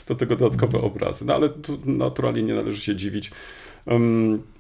[0.09, 1.25] do tego dodatkowe obrazy.
[1.25, 3.31] No ale tu naturalnie nie należy się dziwić,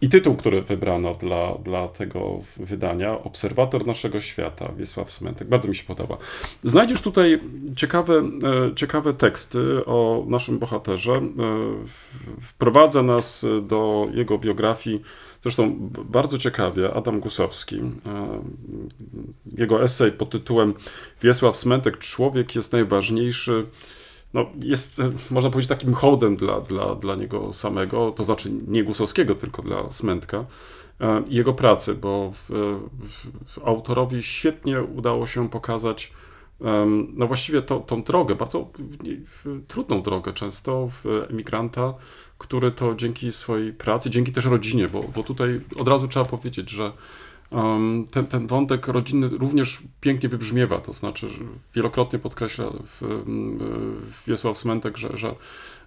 [0.00, 5.76] I tytuł, który wybrano dla, dla tego wydania, Obserwator naszego świata, Wiesław Smentek, bardzo mi
[5.76, 6.16] się podoba.
[6.64, 7.40] Znajdziesz tutaj
[7.76, 11.12] ciekawe, e, ciekawe teksty o naszym bohaterze.
[11.12, 11.22] E,
[12.40, 15.02] wprowadza nas do jego biografii,
[15.42, 17.76] zresztą bardzo ciekawie, Adam Gusowski.
[17.76, 18.42] E,
[19.58, 20.74] jego esej pod tytułem
[21.22, 23.66] Wiesław Smentek, człowiek jest najważniejszy
[24.34, 28.84] no, jest, e, można powiedzieć, takim hołdem dla, dla, dla niego samego, to znaczy nie
[28.84, 30.44] Gusowskiego, tylko dla Smętka
[31.00, 32.50] e, i jego pracy, bo w,
[33.46, 36.12] w, autorowi świetnie udało się pokazać
[37.14, 38.68] no właściwie to, tą drogę, bardzo
[39.68, 40.88] trudną drogę często
[41.30, 41.94] emigranta,
[42.38, 46.70] który to dzięki swojej pracy, dzięki też rodzinie, bo, bo tutaj od razu trzeba powiedzieć,
[46.70, 46.92] że
[48.10, 51.26] ten, ten wątek rodzinny również pięknie wybrzmiewa, to znaczy
[51.74, 53.24] wielokrotnie podkreśla w,
[54.00, 55.34] w Wiesław Smentek, że, że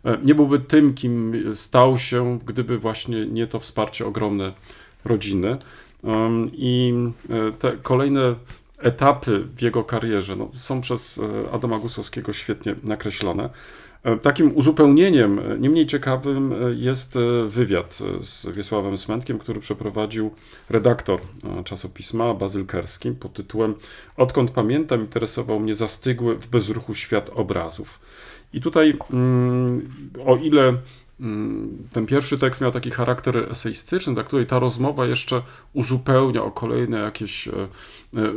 [0.06, 4.54] e, nie byłby tym, kim stał się, gdyby właśnie nie to wsparcie ogromne
[5.06, 5.58] rodziny.
[6.54, 6.94] I
[7.30, 8.36] e, te kolejne
[8.80, 13.50] etapy w jego karierze no, są przez e, Adama Gusowskiego świetnie nakreślone.
[14.08, 17.18] E, takim uzupełnieniem, e, nie mniej ciekawym, e, jest
[17.48, 20.32] wywiad z Wiesławem Smętkiem, który przeprowadził
[20.70, 21.20] redaktor
[21.66, 23.74] czasopisma Bazyl Kerski pod tytułem
[24.18, 28.00] Odkąd pamiętam, interesował mnie zastygły w bezruchu świat obrazów.
[28.54, 29.90] I tutaj, mm,
[30.26, 30.74] o ile
[31.20, 35.42] Mm, ten pierwszy tekst miał taki charakter eseistyczny, dla której ta rozmowa jeszcze
[35.74, 37.50] uzupełnia o kolejne jakieś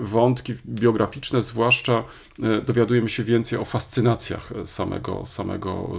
[0.00, 2.04] wątki biograficzne, zwłaszcza
[2.42, 5.90] e, dowiadujemy się więcej o fascynacjach samego, samego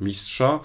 [0.00, 0.60] mistrza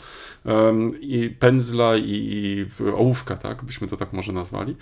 [1.01, 4.75] i pędzla i, i ołówka, tak, byśmy to tak może nazwali.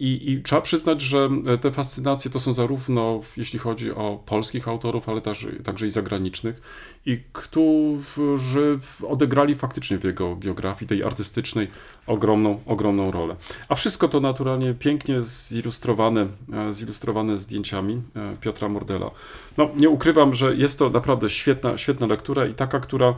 [0.00, 5.08] I, I trzeba przyznać, że te fascynacje to są zarówno, jeśli chodzi o polskich autorów,
[5.08, 5.20] ale
[5.64, 6.60] także, i zagranicznych,
[7.06, 8.78] i którzy
[9.08, 11.68] odegrali grali faktycznie w jego biografii, tej artystycznej,
[12.06, 13.36] ogromną, ogromną rolę.
[13.68, 19.10] A wszystko to naturalnie pięknie zilustrowane, e, zilustrowane zdjęciami e, Piotra Mordela.
[19.56, 23.14] No, nie ukrywam, że jest to naprawdę świetna, świetna lektura i taka, która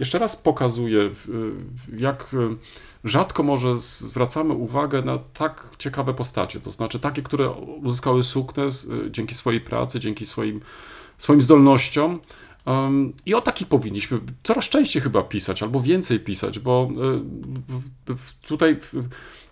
[0.00, 1.10] jeszcze raz pokazuje,
[1.98, 2.56] jak e,
[3.04, 7.50] rzadko może zwracamy uwagę na tak ciekawe postacie, to znaczy takie, które
[7.82, 10.60] uzyskały sukces dzięki swojej pracy, dzięki swoim,
[11.18, 12.20] swoim zdolnościom,
[12.66, 16.88] Um, I o takich powinniśmy coraz częściej chyba pisać, albo więcej pisać, bo
[18.08, 18.94] y, tutaj w,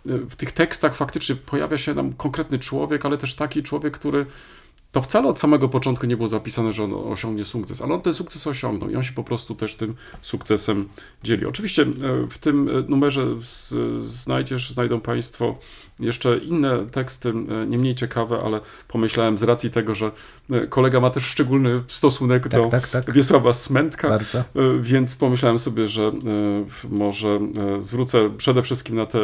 [0.04, 4.26] w, tych tekstach faktycznie pojawia się nam konkretny człowiek, ale też taki człowiek, który
[4.92, 8.12] to wcale od samego początku nie było zapisane, że on osiągnie sukces, ale on ten
[8.12, 10.88] sukces osiągnął i on się po prostu też tym sukcesem
[11.22, 11.46] dzieli.
[11.46, 11.86] Oczywiście e,
[12.30, 13.26] w tym e, numerze
[14.00, 15.58] znajdziesz, znajdą Państwo
[16.00, 20.10] jeszcze inne teksty, e, nie mniej ciekawe, ale pomyślałem z racji tego, że
[20.68, 23.12] kolega ma też szczególny stosunek tak, do tak, tak.
[23.12, 24.44] Wiesława Smętka, Bardzo.
[24.80, 26.12] więc pomyślałem sobie, że
[26.90, 27.40] może
[27.80, 29.18] zwrócę przede wszystkim na te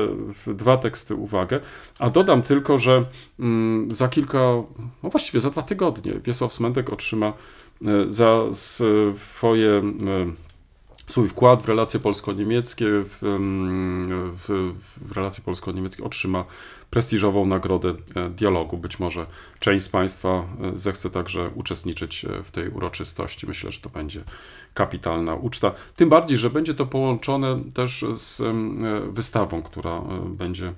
[0.46, 1.60] dwa teksty uwagę,
[1.98, 3.04] a dodam tylko, że
[3.40, 4.38] mm, za kilka,
[5.02, 7.32] no właściwie za dwa tygodnie Wiesław Smętek otrzyma e,
[8.08, 9.82] za swoje e,
[11.06, 13.18] swój wkład w relacje polsko-niemieckie, w,
[14.36, 16.44] w, w, relacje polsko-niemieckie otrzyma
[16.90, 18.78] prestiżową nagrodę e, dialogu.
[18.78, 19.26] Być może
[19.58, 23.46] część z Państwa zechce także uczestniczyć w tej uroczystości.
[23.46, 24.24] Myślę, że to będzie
[24.74, 25.72] kapitalna uczta.
[25.96, 28.42] Tym bardziej, że będzie to połączone też z
[29.10, 30.72] wystawą, która będzie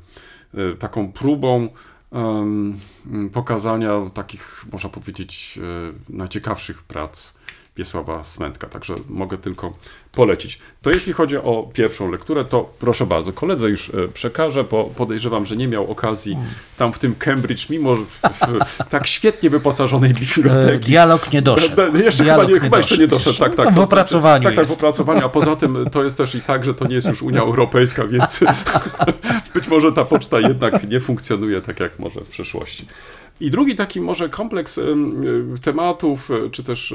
[0.78, 1.68] taką próbą
[3.32, 7.37] pokazania takich, można powiedzieć, e, najciekawszych prac
[7.78, 9.72] Wiesława Smętka, także mogę tylko
[10.12, 10.58] polecić.
[10.82, 15.46] To jeśli chodzi o pierwszą lekturę, to proszę bardzo, koledze już e, przekażę, bo podejrzewam,
[15.46, 16.36] że nie miał okazji
[16.76, 20.86] tam w tym Cambridge, mimo w, w tak świetnie wyposażonej biblioteki.
[20.86, 21.96] E, dialog nie doszedł.
[21.96, 23.68] Jeszcze Dialog chyba, nie, chyba jeszcze nie doszedł, tak, tak.
[23.68, 26.64] w znaczy- opracowaniu Tak, tak, w opracowaniu, a poza tym to jest też i tak,
[26.64, 28.40] że to nie jest już Unia Europejska, więc
[29.54, 32.86] być może ta poczta jednak nie funkcjonuje tak, jak może w przeszłości.
[33.40, 34.80] I drugi taki może kompleks
[35.62, 36.94] tematów, e, czy też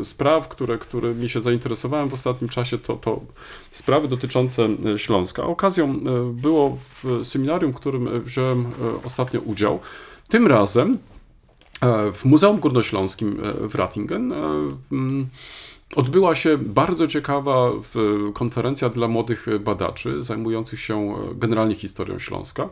[0.00, 3.20] e, spraw, które, które mi się zainteresowałem w ostatnim czasie, to, to
[3.70, 5.44] sprawy dotyczące e, Śląska.
[5.44, 6.00] Okazją
[6.32, 8.66] było w seminarium, w którym wziąłem
[9.04, 9.80] ostatnio udział.
[10.28, 10.98] Tym razem
[12.12, 14.34] w Muzeum Górnośląskim w Ratingen
[15.96, 17.70] odbyła się bardzo ciekawa
[18.34, 22.68] konferencja dla młodych badaczy zajmujących się generalnie historią Śląska.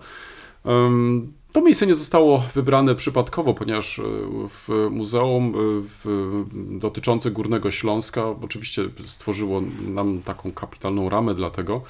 [1.52, 4.00] To miejsce nie zostało wybrane przypadkowo, ponieważ
[4.48, 11.82] w muzeum w, dotyczące Górnego Śląska oczywiście stworzyło nam taką kapitalną ramę dla tego,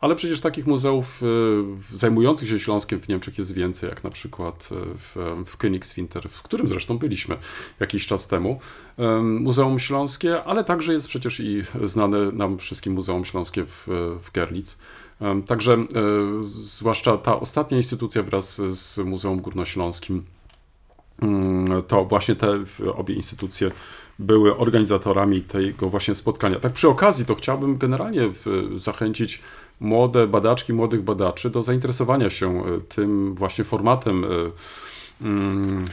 [0.00, 1.20] ale przecież takich muzeów
[1.92, 6.68] zajmujących się Śląskiem w Niemczech jest więcej, jak na przykład w, w Königswinter, w którym
[6.68, 7.36] zresztą byliśmy
[7.80, 8.60] jakiś czas temu.
[9.22, 13.86] Muzeum Śląskie, ale także jest przecież i znane nam wszystkim Muzeum Śląskie w,
[14.24, 14.78] w Gerlitz.
[15.46, 15.84] Także e,
[16.42, 20.24] zwłaszcza ta ostatnia instytucja wraz z Muzeum Górnośląskim,
[21.22, 23.70] mm, to właśnie te obie instytucje
[24.18, 26.60] były organizatorami tego właśnie spotkania.
[26.60, 28.30] Tak przy okazji to chciałbym generalnie
[28.76, 29.42] zachęcić
[29.80, 34.28] młode badaczki, młodych badaczy do zainteresowania się e, tym właśnie formatem e,
[35.20, 35.84] mm,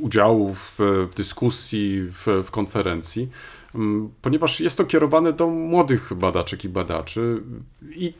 [0.00, 0.78] udziału w,
[1.10, 3.28] w dyskusji, w, w konferencji.
[3.74, 7.42] Mm, ponieważ jest to kierowane do młodych badaczek i badaczy
[7.90, 8.12] i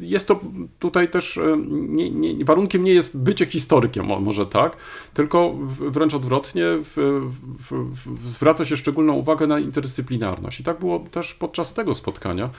[0.00, 0.40] jest to
[0.78, 4.76] tutaj też, e, nie, nie, warunkiem nie jest bycie historykiem, może tak,
[5.14, 7.22] tylko wręcz odwrotnie w,
[7.70, 10.60] w, zwraca się szczególną uwagę na interdyscyplinarność.
[10.60, 12.50] I tak było też podczas tego spotkania,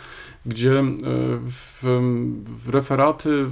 [0.45, 0.85] gdzie e,
[2.67, 3.45] referaty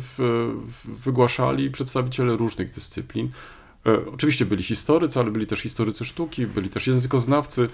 [0.83, 3.29] wygłaszali przedstawiciele różnych dyscyplin,
[4.13, 7.67] oczywiście byli historycy, ale byli też historycy sztuki, byli też językoznawcy,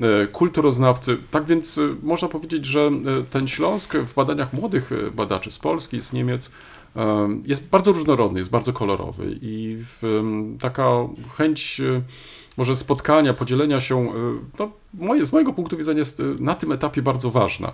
[0.00, 1.16] e, kulturoznawcy.
[1.30, 2.90] Tak więc e, można powiedzieć, że
[3.30, 6.50] ten Śląsk w badaniach młodych badaczy z Polski, z Niemiec
[7.44, 9.78] jest bardzo różnorodny, jest bardzo kolorowy i
[10.60, 10.88] taka
[11.36, 11.80] chęć
[12.56, 14.12] może spotkania, podzielenia się,
[14.58, 17.72] no, moje, z mojego punktu widzenia jest na tym etapie bardzo ważna.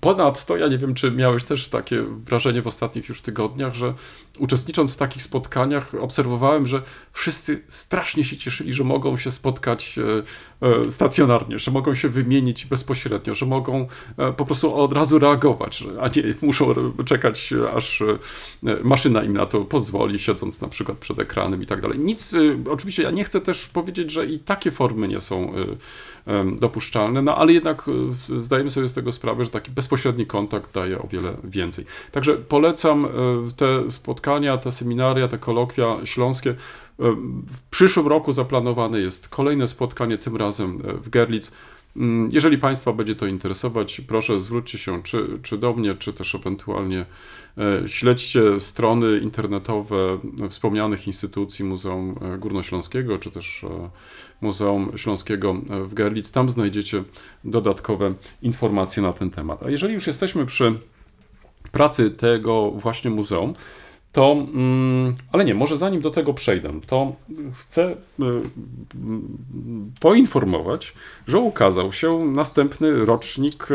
[0.00, 3.94] Ponadto, ja nie wiem, czy miałeś też takie wrażenie w ostatnich już tygodniach, że
[4.38, 10.86] uczestnicząc w takich spotkaniach, obserwowałem, że wszyscy strasznie się cieszyli, że mogą się spotkać e,
[10.86, 15.84] e, stacjonarnie, że mogą się wymienić bezpośrednio, że mogą e, po prostu od razu reagować,
[16.00, 16.74] a nie muszą
[17.04, 18.02] czekać, aż
[18.82, 21.98] maszyna im na to pozwoli, siedząc na przykład przed ekranem i tak dalej.
[21.98, 22.34] Nic,
[22.70, 25.52] oczywiście ja nie chcę też powiedzieć, że i takie formy nie są
[26.60, 27.84] dopuszczalne, no ale jednak
[28.40, 31.84] zdajemy sobie z tego sprawę, że taki bezpośredni kontakt daje o wiele więcej.
[32.12, 33.08] Także polecam
[33.56, 36.50] te spotkania spotkania, te seminaria, te kolokwia śląskie.
[36.50, 36.54] E,
[37.46, 41.52] w przyszłym roku zaplanowane jest kolejne spotkanie, tym razem e, w Gerlitz.
[41.96, 46.34] Mm, jeżeli Państwa będzie to interesować, proszę zwróćcie się czy, czy do mnie, czy też
[46.34, 47.06] ewentualnie
[47.58, 53.66] e, śledźcie strony internetowe wspomnianych instytucji Muzeum Górnośląskiego, czy też
[54.40, 56.32] Muzeum Śląskiego w Gerlitz.
[56.32, 57.04] Tam znajdziecie
[57.44, 59.66] dodatkowe informacje na ten temat.
[59.66, 60.74] A jeżeli już jesteśmy przy
[61.72, 63.54] pracy tego właśnie muzeum,
[64.18, 67.16] to, mm, ale nie, może zanim do tego przejdę, to
[67.54, 67.96] chcę y,
[70.00, 70.94] poinformować,
[71.26, 73.74] że ukazał się następny rocznik y,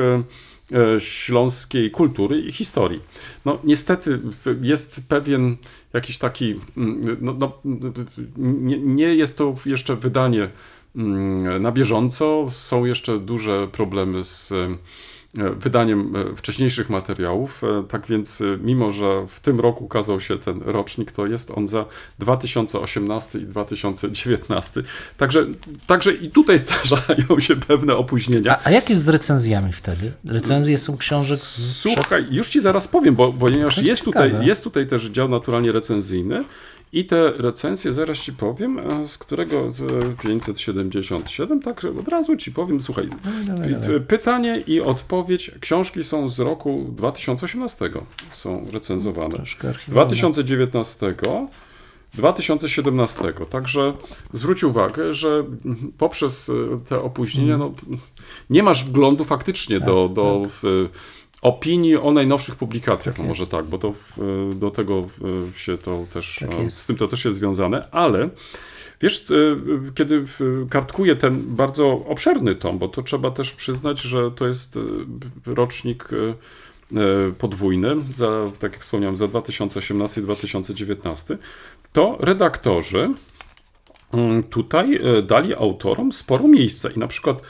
[0.95, 2.99] y, śląskiej kultury i historii.
[3.45, 4.19] No niestety
[4.61, 5.57] jest pewien
[5.93, 7.51] jakiś taki, mm, no, no,
[8.37, 10.49] nie, nie jest to jeszcze wydanie
[10.95, 14.53] mm, na bieżąco, są jeszcze duże problemy z
[15.33, 17.63] wydaniem e, wcześniejszych materiałów.
[17.63, 21.67] E, tak więc, mimo że w tym roku ukazał się ten rocznik, to jest on
[21.67, 21.85] za
[22.19, 24.83] 2018 i 2019.
[25.17, 25.45] Także,
[25.87, 28.57] także i tutaj zdarzają się pewne opóźnienia.
[28.57, 30.11] A, a jak jest z recenzjami wtedy?
[30.25, 31.77] Recenzje są książek z.
[31.77, 35.71] Słuchaj, już ci zaraz powiem, bo, ponieważ jest, jest tutaj, jest tutaj też dział naturalnie
[35.71, 36.43] recenzyjny
[36.93, 39.71] i te recenzje, zaraz ci powiem, z którego
[40.21, 43.09] 577, także od razu ci powiem, słuchaj,
[43.47, 47.89] no pytanie i odpowiedź, książki są z roku 2018,
[48.29, 49.37] są recenzowane.
[49.87, 51.15] 2019,
[52.13, 53.33] 2017.
[53.49, 53.93] Także
[54.33, 55.43] zwróć uwagę, że
[55.97, 56.51] poprzez
[56.87, 57.73] te opóźnienia mhm.
[57.87, 57.97] no,
[58.49, 60.51] nie masz wglądu faktycznie tak, do, do tak.
[60.51, 60.89] w,
[61.43, 63.93] opinii o najnowszych publikacjach, tak no może tak, bo to
[64.55, 65.07] do tego
[65.55, 68.29] się to też, tak z tym to też jest związane, ale
[69.03, 69.23] wiesz,
[69.95, 70.25] kiedy
[70.69, 74.81] kartkuję ten bardzo obszerny tom, bo to trzeba też przyznać, że to jest e,
[75.45, 76.15] rocznik e,
[76.99, 81.37] e, podwójny, za, tak jak wspomniałem, za 2018 i 2019,
[81.93, 83.09] to redaktorzy
[84.13, 87.41] mm, tutaj dali autorom sporo miejsca i na przykład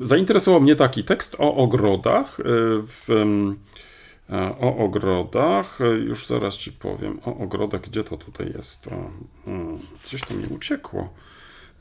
[0.00, 2.40] Zainteresował mnie taki tekst o ogrodach.
[2.40, 2.42] E,
[2.86, 3.10] w,
[4.30, 8.90] e, o ogrodach, e, już zaraz ci powiem, o ogrodach, gdzie to tutaj jest?
[9.44, 11.12] Hmm, gdzieś to mi uciekło.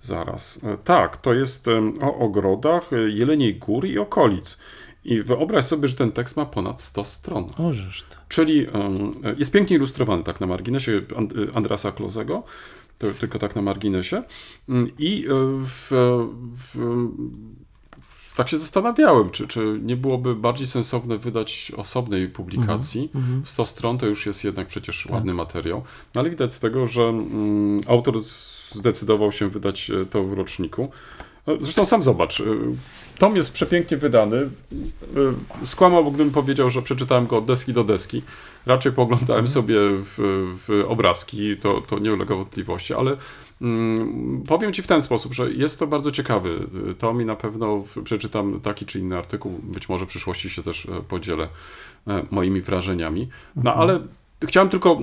[0.01, 0.61] Zaraz.
[0.83, 1.67] Tak, to jest
[2.01, 4.57] o ogrodach Jeleniej Gór i okolic.
[5.03, 7.45] I wyobraź sobie, że ten tekst ma ponad 100 stron.
[7.57, 8.05] Możesz.
[8.27, 8.67] Czyli
[9.37, 11.01] jest pięknie ilustrowany tak na marginesie
[11.53, 12.43] Andrasa Klozego,
[12.97, 14.23] to tylko tak na marginesie.
[14.69, 15.25] Mm, I
[15.65, 15.91] w,
[16.57, 16.77] w
[18.35, 23.11] tak się zastanawiałem, czy, czy nie byłoby bardziej sensowne wydać osobnej publikacji.
[23.45, 25.83] 100 stron to już jest jednak przecież ładny materiał.
[26.15, 28.19] No ale widać z tego, że mm, autor
[28.71, 30.91] zdecydował się wydać e, to w roczniku.
[31.47, 32.43] E, Zresztą sam zobacz, e,
[33.17, 34.37] tom jest przepięknie wydany.
[34.41, 38.23] E, Skłamał, gdybym powiedział, że przeczytałem go od deski do deski.
[38.65, 40.13] Raczej poglądałem sobie w,
[40.67, 43.21] w obrazki, to, to nie ulega wątpliwości, ale mm,
[44.47, 46.67] powiem Ci w ten sposób, że jest to bardzo ciekawy
[46.99, 49.59] tom i na pewno przeczytam taki czy inny artykuł.
[49.63, 51.47] Być może w przyszłości się też e, podzielę
[52.07, 53.29] e, moimi wrażeniami.
[53.55, 53.99] No ale
[54.47, 54.99] Chciałem tylko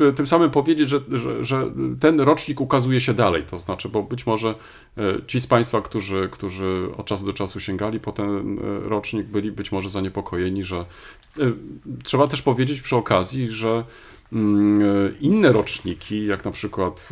[0.00, 4.02] e, tym samym powiedzieć, że, że, że ten rocznik ukazuje się dalej, to znaczy, bo
[4.02, 4.54] być może
[5.26, 9.72] ci z Państwa, którzy, którzy od czasu do czasu sięgali po ten rocznik, byli być
[9.72, 10.84] może zaniepokojeni, że
[12.04, 13.84] trzeba też powiedzieć przy okazji, że mm,
[15.20, 17.08] inne roczniki, jak na przykład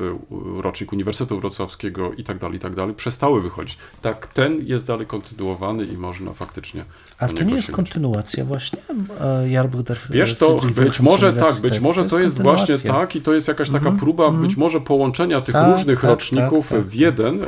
[0.56, 3.78] rocznik Uniwersytetu Wrocławskiego i tak dalej, i tak dalej, przestały wychodzić.
[4.02, 6.84] Tak, ten jest dalej kontynuowany i można faktycznie.
[7.18, 7.90] A to nie jest sięgnąć.
[7.90, 8.78] kontynuacja właśnie
[9.20, 12.90] e, Jahrbuch der Wiesz to, być może tak, być może to jest właśnie kontynuacja.
[12.90, 16.10] Mhm, tak i to jest jakaś taka próba być może połączenia tych Tak, różnych tak,
[16.10, 16.86] roczników tak, tak.
[16.88, 17.46] w jeden, e,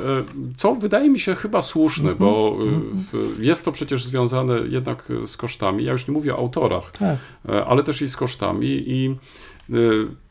[0.57, 2.65] co wydaje mi się chyba słuszne, Mhm, bo e,
[3.13, 5.85] w- jest to przecież związane jednak e, z kosztami.
[5.85, 7.17] Ja już nie mówię o autorach, Tak.
[7.49, 9.66] e, ale też i z kosztami i e,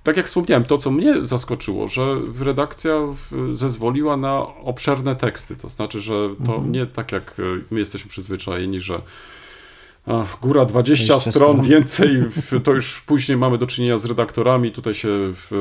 [0.04, 2.94] tak jak wspomniałem, to co mnie zaskoczyło, że redakcja
[3.54, 6.14] zezwoliła na obszerne teksty, to znaczy, że
[6.46, 6.72] to Mhm.
[6.72, 9.02] nie tak jak e, my jesteśmy przyzwyczajeni, że
[10.08, 11.68] Ach, góra 20 20 stron, stron.
[11.70, 15.52] więcej, w, to już później mamy do czynienia z redaktorami, tutaj się w,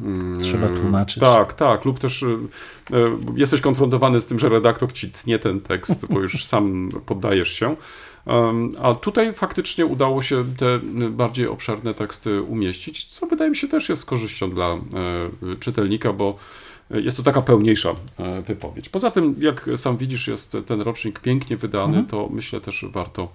[0.00, 1.20] mm, Trzeba tłumaczyć.
[1.20, 2.24] Tak, tak, lub też
[3.36, 7.76] jesteś konfrontowany z tym, że redaktor ci tnie ten tekst, bo już sam poddajesz się.
[8.82, 13.88] A tutaj faktycznie udało się te bardziej obszerne teksty umieścić, co wydaje mi się też
[13.88, 14.78] jest korzyścią dla e,
[15.60, 16.36] czytelnika, bo
[16.90, 18.88] jest to taka pełniejsza e, wypowiedź.
[18.88, 23.28] Poza tym, jak sam widzisz, jest ten rocznik pięknie wydany, to myślę też warto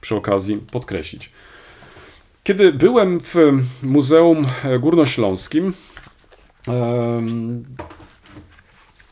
[0.00, 1.30] przy okazji podkreślić.
[2.44, 3.34] Kiedy byłem w
[3.82, 4.42] Muzeum
[4.80, 5.72] Górnośląskim,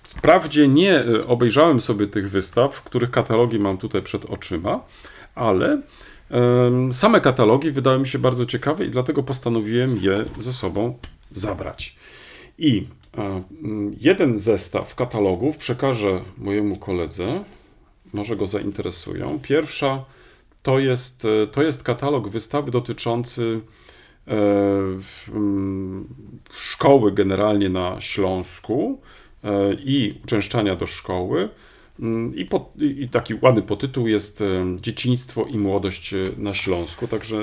[0.03, 4.81] wprawdzie nie obejrzałem sobie tych wystaw, których katalogi mam tutaj przed oczyma,
[5.39, 5.83] ale
[6.93, 10.99] same katalogi wydały mi się bardzo ciekawe i dlatego postanowiłem je ze sobą
[11.33, 11.97] zabrać.
[12.59, 12.87] I
[14.01, 17.45] jeden zestaw katalogów przekażę mojemu koledze,
[18.13, 19.39] może go zainteresują.
[19.43, 20.05] Pierwsza
[20.63, 23.61] to jest, e, to jest katalog wystawy dotyczący
[24.29, 24.35] e,
[26.55, 29.01] szkoły generalnie na Śląsku
[29.45, 31.49] e, i uczęszczania do szkoły.
[32.01, 37.09] Mm, I, po, i taki ładny podtytuł jest e, Dzieciństwo i młodość e, na Śląsku.
[37.09, 37.37] Także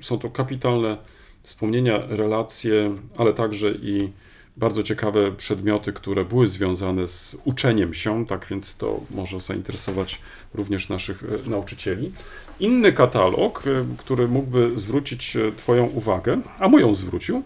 [0.00, 0.98] są to kapitalne
[1.42, 4.08] wspomnienia, relacje, ale także i
[4.56, 10.20] bardzo ciekawe przedmioty, które były związane z uczeniem się, tak więc to może zainteresować
[10.54, 12.12] również naszych e, nauczycieli.
[12.60, 13.62] Inny katalog,
[13.98, 17.42] który mógłby zwrócić Twoją uwagę, a moją zwrócił,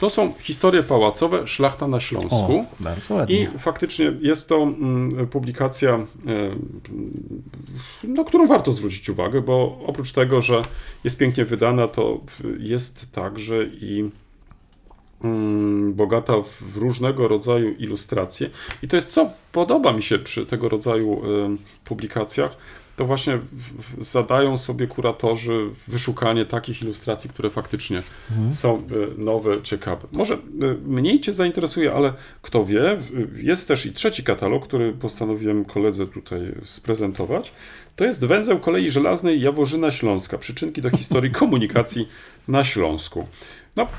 [0.00, 2.34] to są historie pałacowe Szlachta na Śląsku.
[2.36, 3.42] O, bardzo ładnie.
[3.42, 6.06] I faktycznie jest to mm, publikacja, e,
[8.04, 10.62] na którą warto zwrócić uwagę, bo oprócz tego, że
[11.04, 12.20] jest pięknie wydana, to
[12.58, 14.10] jest także i
[15.24, 18.50] mm, bogata w różnego rodzaju ilustracje.
[18.82, 22.56] I to jest co podoba mi się przy tego rodzaju em, publikacjach,
[23.00, 23.38] to właśnie
[24.00, 28.02] zadają sobie kuratorzy wyszukanie takich ilustracji, które faktycznie
[28.50, 28.80] są e,
[29.16, 30.06] nowe, ciekawe.
[30.12, 30.38] Może e,
[30.86, 32.98] mniej Cię zainteresuje, ale kto wie, e,
[33.36, 37.52] jest też i trzeci katalog, który postanowiłem koledze tutaj sprezentować.
[37.96, 42.08] To jest węzeł kolei żelaznej Jaworzyna Śląska, przyczynki do historii komunikacji
[42.48, 43.26] na Śląsku.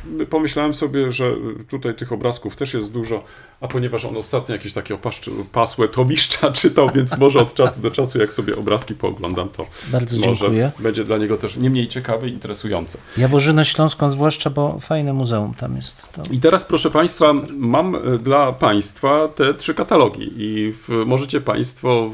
[0.06, 1.34] No, pomyślałem sobie, że
[1.70, 3.24] tutaj tych obrazków też jest dużo,
[3.62, 7.92] a ponieważ on ostatnio jakieś takie opaszcze, pasłe tomiszcza czytał, więc może od czasu do
[7.92, 10.72] czasu, jak sobie obrazki pooglądam, to Bardzo może dziękuję.
[10.80, 12.98] będzie dla niego też nie mniej ciekawe i interesujące.
[13.18, 16.04] Jaworzynę Śląską zwłaszcza, bo fajne muzeum tam jest.
[16.12, 16.22] To...
[16.32, 22.12] I teraz, proszę Państwa, mam e, dla Państwa te trzy katalogi i w, możecie Państwo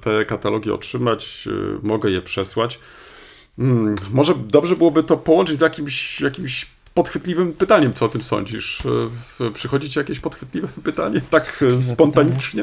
[0.00, 2.78] te katalogi otrzymać, e, mogę je przesłać.
[3.56, 8.82] Hmm, może dobrze byłoby to połączyć z jakimś, jakimś podchwytliwym pytaniem, co o tym sądzisz?
[9.40, 12.62] E, Przychodzi Ci jakieś podchwytliwe pytanie, tak e, spontanicznie?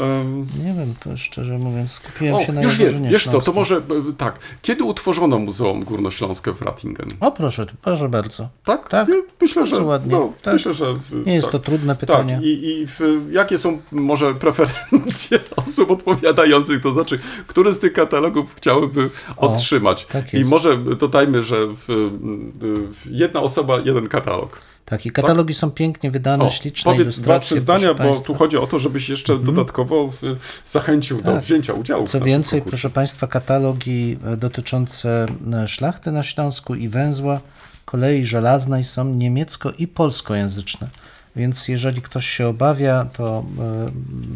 [0.00, 3.52] Em, Nie wiem, to szczerze mówiąc, skupiłem O, się na już wiem, wiesz co, to
[3.52, 3.80] może e,
[4.18, 4.38] tak.
[4.62, 7.10] Kiedy utworzono Muzeum Górnośląskie w Ratingen?
[7.20, 8.48] O proszę, proszę bardzo.
[8.64, 8.88] Tak?
[8.88, 10.54] Tak, Nie, myślę, że, ładnie, No, tak.
[10.54, 10.86] myślę, że
[11.26, 11.62] Nie jest tak.
[11.62, 12.34] to trudne pytanie.
[12.34, 17.92] Tak, i, i w, jakie są może preferencje osób odpowiadających, to znaczy, który z tych
[17.92, 20.06] katalogów chciałyby O, otrzymać?
[20.06, 20.50] tak I jest.
[20.50, 24.60] może dodajmy, że w, w, jedna osoba, jeden katalog.
[24.86, 28.04] Tak, i katalogi są pięknie wydane, O, śliczne powiedz dwa, trzy zdania, bo państwa.
[28.18, 28.24] Mhm.
[28.26, 31.44] tu chodzi o to, żebyś jeszcze dodatkowo y, zachęcił do Tak.
[31.44, 32.06] wzięcia udziału.
[32.06, 32.70] Co więcej, konkursie.
[32.70, 37.40] proszę Państwa, katalogi e, dotyczące e, szlachty na Śląsku i węzła
[37.84, 40.88] kolei żelaznej są niemiecko- i polskojęzyczne.
[41.36, 43.44] Więc jeżeli ktoś się obawia, to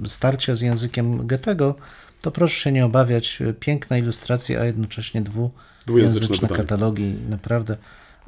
[0.05, 1.75] e, starcia z językiem Goethego,
[2.21, 3.39] to proszę się nie obawiać.
[3.61, 7.15] Piękne ilustracje, a jednocześnie Dwujęzyczne dwujęzyczne katalogi.
[7.29, 7.77] Naprawdę.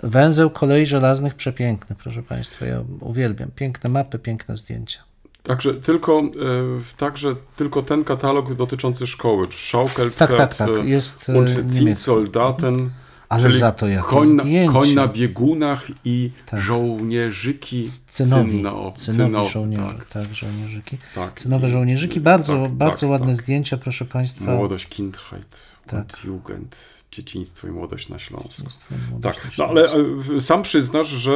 [0.03, 2.67] Węzeł kolei żelaznych przepiękny, proszę Państwa.
[2.67, 3.51] Ja uwielbiam.
[3.57, 5.01] Piękne mapy, piękne zdjęcia.
[5.43, 10.69] Także tylko, y, także tylko ten katalog dotyczący szkoły, Schaukelpferd, Tak, tak, tak.
[10.69, 11.51] y, Jest e, und.
[11.73, 12.91] Zinssoldaten,
[13.33, 14.73] Ale czyli za to jakie koń na, zdjęcie.
[14.73, 16.61] koń na biegunach i Tak.
[16.61, 20.97] żołnierzyki Cynowi, cyno- cynowi tak, tak, żołnierzyki.
[21.15, 21.41] tak.
[21.41, 23.37] Cynowe żołnierzyki, bardzo, Tak, bardzo tak, ładne tak.
[23.37, 24.55] zdjęcia, proszę Państwa.
[24.55, 26.25] Młodość, Kindheit Tak.
[26.25, 26.77] Jugend,
[27.13, 28.63] dzieciństwo i młodość na Śląsku.
[29.11, 30.33] Młodość Tak, na no ale Śląsku.
[30.37, 31.33] e, sam przyznasz, że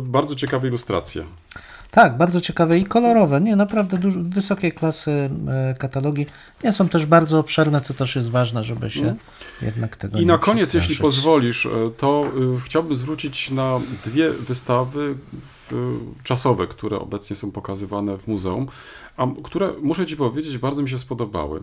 [0.00, 1.24] bardzo ciekawe ilustracje.
[1.94, 3.40] Tak, bardzo ciekawe i kolorowe.
[3.40, 5.10] Nie, naprawdę dużo, wysokiej klasy
[5.48, 6.26] e, katalogi.
[6.64, 9.14] Nie są też bardzo obszerne, co też jest ważne, żeby się
[9.62, 10.18] jednak tego.
[10.18, 12.24] I nie na koniec, jeśli pozwolisz, e, to
[12.56, 15.14] e, chciałbym zwrócić na dwie wystawy
[16.22, 18.66] czasowe, które obecnie są pokazywane w muzeum,
[19.16, 21.62] a które, muszę Ci powiedzieć, bardzo mi się spodobały.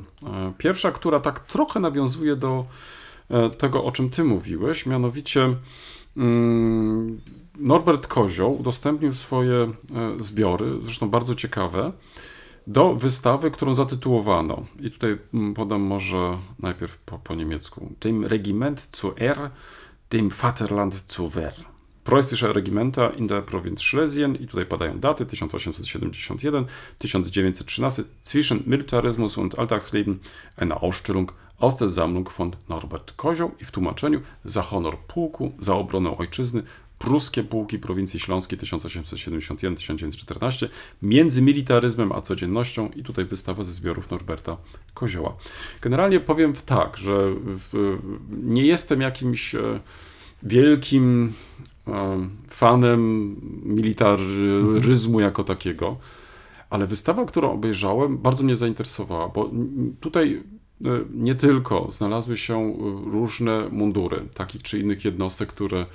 [0.57, 2.65] Pierwsza, która tak trochę nawiązuje do
[3.57, 5.55] tego, o czym Ty mówiłeś, mianowicie
[6.17, 7.21] mm,
[7.59, 9.71] Norbert Kozioł udostępnił swoje e,
[10.19, 11.91] zbiory, zresztą bardzo ciekawe,
[12.67, 14.65] do wystawy, którą zatytułowano.
[14.79, 17.91] I tutaj mm, podam może najpierw po, po niemiecku.
[17.99, 19.51] Dem Regiment zu R,
[20.09, 21.53] dem Vaterland zu Wehr.
[22.03, 26.67] Preußische Regimenta in der Provinz Schlesien i tutaj padają daty 1871,
[26.99, 30.19] 1913 zwischen Militarismus und Alltagsleben
[30.57, 31.31] eine Ausstellung
[31.61, 36.63] aus der Sammlung von Norbert Kozioł i w tłumaczeniu za honor pułku, za obronę ojczyzny,
[37.01, 40.67] pruskie pułki prowincji śląskiej 1871-1914
[41.01, 44.57] między militaryzmem a codziennością i tutaj wystawa ze zbiorów Norberta
[44.93, 45.35] Kozioła.
[45.81, 47.35] Generalnie powiem tak, że
[48.29, 49.79] nie jestem jakimś e,
[50.43, 51.33] wielkim
[51.87, 55.97] e, fanem militaryzmu jako takiego,
[56.69, 59.51] ale wystawa, którą obejrzałem, bardzo mnie zainteresowała, bo
[59.99, 60.43] tutaj
[60.85, 62.73] e, nie tylko znalazły się
[63.05, 65.85] różne mundury takich czy innych jednostek, które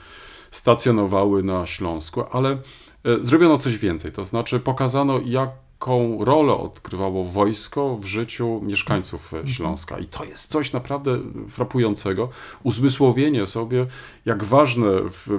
[0.51, 2.59] stacjonowały na Śląsku, ale e,
[3.21, 4.13] zrobiono coś więcej.
[4.13, 9.99] To znaczy pokazano, jaką rolę odgrywało wojsko w życiu mieszkańców e, Śląska.
[9.99, 11.19] I to jest coś naprawdę
[11.49, 12.29] frapującego.
[12.63, 13.87] Uzmysłowienie sobie,
[14.25, 14.89] jak ważne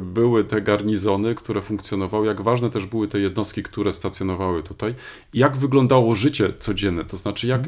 [0.01, 4.95] były te garnizony, które funkcjonowały, jak ważne też były te jednostki, które stacjonowały tutaj,
[5.33, 7.05] jak wyglądało życie codzienne.
[7.05, 7.61] To znaczy, jak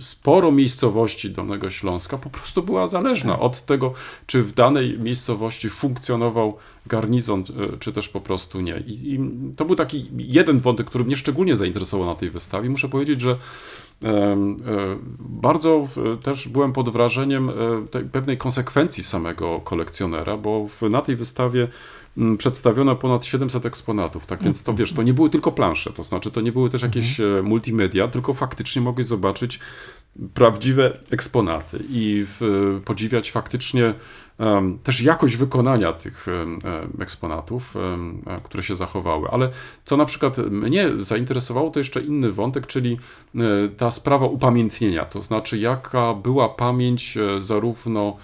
[0.00, 3.92] sporo miejscowości Dolnego Śląska po prostu była zależna od tego,
[4.26, 8.82] czy w danej miejscowości funkcjonował garnizon, e, czy też po prostu nie.
[8.86, 9.20] I, i
[9.56, 12.70] to był taki jeden wątek, który mnie szczególnie zainteresował na tej wystawie.
[12.70, 13.36] Muszę powiedzieć, że
[14.04, 14.36] e,
[15.18, 15.88] bardzo
[16.22, 17.52] też byłem pod wrażeniem e,
[18.12, 21.68] pewnej konsekwencji samego kolekcjonera, bo w, na tej wystawie
[22.38, 26.30] przedstawiono ponad 700 eksponatów, tak więc to wiesz, to nie były tylko plansze, to znaczy
[26.30, 29.60] to nie były też jakieś e, multimedia, tylko faktycznie mogłeś zobaczyć
[30.34, 33.94] prawdziwe eksponaty i w, podziwiać faktycznie
[34.38, 36.60] em, też jakość wykonania tych em,
[37.00, 37.74] eksponatów,
[38.26, 39.28] e, które się zachowały.
[39.28, 39.50] Ale
[39.84, 42.98] co na przykład mnie zainteresowało, to jeszcze inny wątek, czyli
[43.34, 43.38] e,
[43.76, 48.16] ta sprawa upamiętnienia, to znaczy jaka była pamięć e, zarówno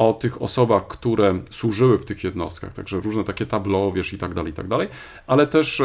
[0.00, 4.34] o tych osobach, które służyły w tych jednostkach, także różne takie tablo, wiesz, i tak
[4.34, 4.88] dalej, i tak dalej,
[5.26, 5.82] ale też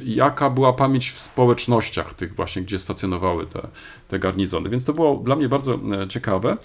[0.00, 3.68] jaka była pamięć w społecznościach tych właśnie, gdzie stacjonowały te,
[4.08, 6.56] te garnizony, więc to było dla mnie bardzo e, ciekawe.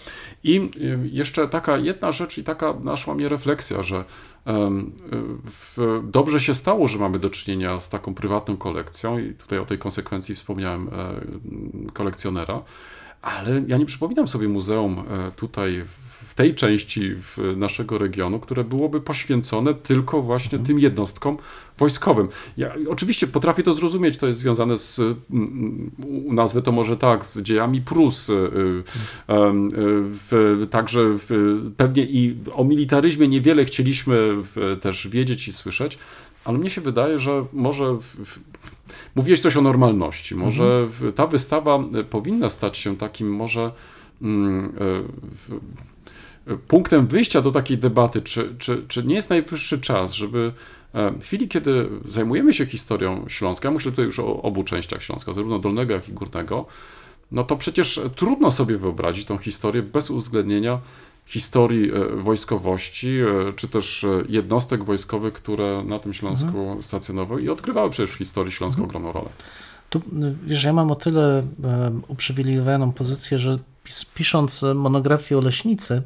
[0.44, 0.72] I
[1.04, 4.04] jeszcze taka jedna rzecz i taka naszła mnie refleksja, że
[6.04, 9.20] dobrze się stało, że mamy do czynienia z taką prywatną kolekcją.
[9.20, 12.62] I tutaj o tej konsekwencji wspomniałem e, kolekcjonera,
[13.22, 15.86] ale ja nie przypominam sobie muzeum e, tutaj
[16.40, 21.38] tej części w naszego regionu, które byłoby poświęcone tylko właśnie tym jednostkom
[21.78, 22.28] wojskowym.
[22.58, 27.26] Ja oczywiście potrafię to zrozumieć, to jest związane z, mm, u- nazwę to może tak,
[27.26, 28.84] z dziejami Prus, y, y, y,
[30.04, 31.30] w, także w,
[31.78, 35.98] pewnie i o militaryzmie niewiele chcieliśmy w, też wiedzieć i słyszeć,
[36.46, 37.98] ale mnie się wydaje, że może
[39.16, 43.72] mówiłeś coś o normalności, może w, ta wystawa powinna stać się takim może
[44.22, 44.74] mm,
[46.68, 50.54] punktem wyjścia do takiej debaty, czy, czy, czy nie jest najwyższy czas, żeby
[50.94, 55.04] e, w chwili, kiedy zajmujemy się historią Śląska, ja myślę tutaj już o obu częściach
[55.04, 56.66] Śląska, zarówno dolnego, jak i górnego,
[57.32, 60.80] no to przecież trudno sobie wyobrazić tą historię bez uwzględnienia
[61.26, 63.18] historii wojskowości,
[63.56, 66.84] czy też jednostek wojskowych, które na tym Śląsku mhm.
[66.84, 68.90] stacjonowały i odgrywały przecież w historii Śląsku mhm.
[68.90, 69.30] ogromną rolę.
[69.90, 70.02] Tu,
[70.46, 71.44] wiesz, ja mam o tyle
[72.08, 76.02] uprzywilejowaną pozycję, że pis, pisząc monografię o Leśnicy,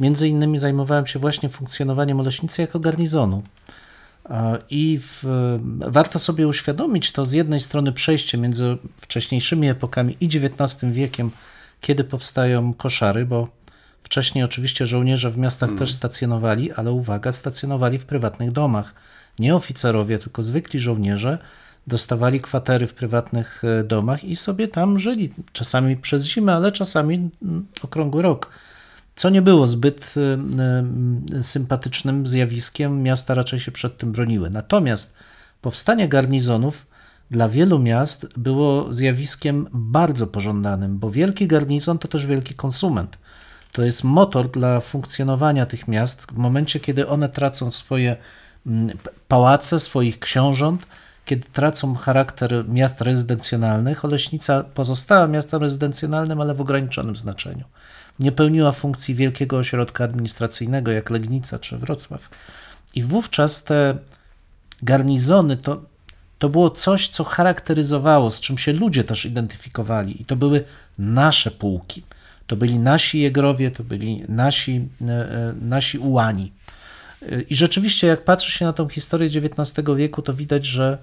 [0.00, 3.42] między innymi zajmowałem się właśnie funkcjonowaniem Oleśnicy jako garnizonu.
[4.70, 5.24] I w,
[5.78, 11.30] warto sobie uświadomić to z jednej strony przejście między wcześniejszymi epokami i XIX wiekiem,
[11.80, 13.48] kiedy powstają koszary, bo
[14.02, 15.78] wcześniej oczywiście żołnierze w miastach hmm.
[15.78, 18.94] też stacjonowali, ale uwaga, stacjonowali w prywatnych domach.
[19.38, 21.38] Nie oficerowie, tylko zwykli żołnierze
[21.86, 25.32] dostawali kwatery w prywatnych e, domach i sobie tam żyli.
[25.52, 28.50] Czasami przez zimę, ale czasami mm, okrągły rok
[29.14, 30.20] co nie było zbyt y,
[31.38, 33.02] y, sympatycznym zjawiskiem.
[33.02, 34.50] Miasta raczej się przed tym broniły.
[34.50, 35.16] Natomiast
[35.60, 36.86] powstanie garnizonów
[37.30, 43.18] dla wielu miast było zjawiskiem bardzo pożądanym, bo wielki garnizon to też wielki konsument.
[43.72, 48.16] To jest motor dla funkcjonowania tych miast w momencie, kiedy one tracą swoje
[48.66, 48.96] mm,
[49.28, 50.86] pałace, swoich książąt,
[51.24, 54.04] kiedy tracą charakter miast rezydencjonalnych.
[54.04, 57.64] Oleśnica pozostała miastem rezydencjonalnym, ale w ograniczonym znaczeniu
[58.20, 62.28] nie pełniła funkcji wielkiego ośrodka administracyjnego jak Legnica czy Wrocław.
[62.94, 63.98] I wówczas te
[64.82, 65.82] garnizony to,
[66.38, 70.22] to było coś, co charakteryzowało, z czym się ludzie też identyfikowali.
[70.22, 70.64] I to były
[70.98, 72.02] nasze pułki.
[72.46, 76.52] To byli nasi jegrowie, to byli nasi, e, e, nasi ułani.
[77.48, 80.98] I rzeczywiście, jak patrzy się na tą historię XIX wieku, to widać, że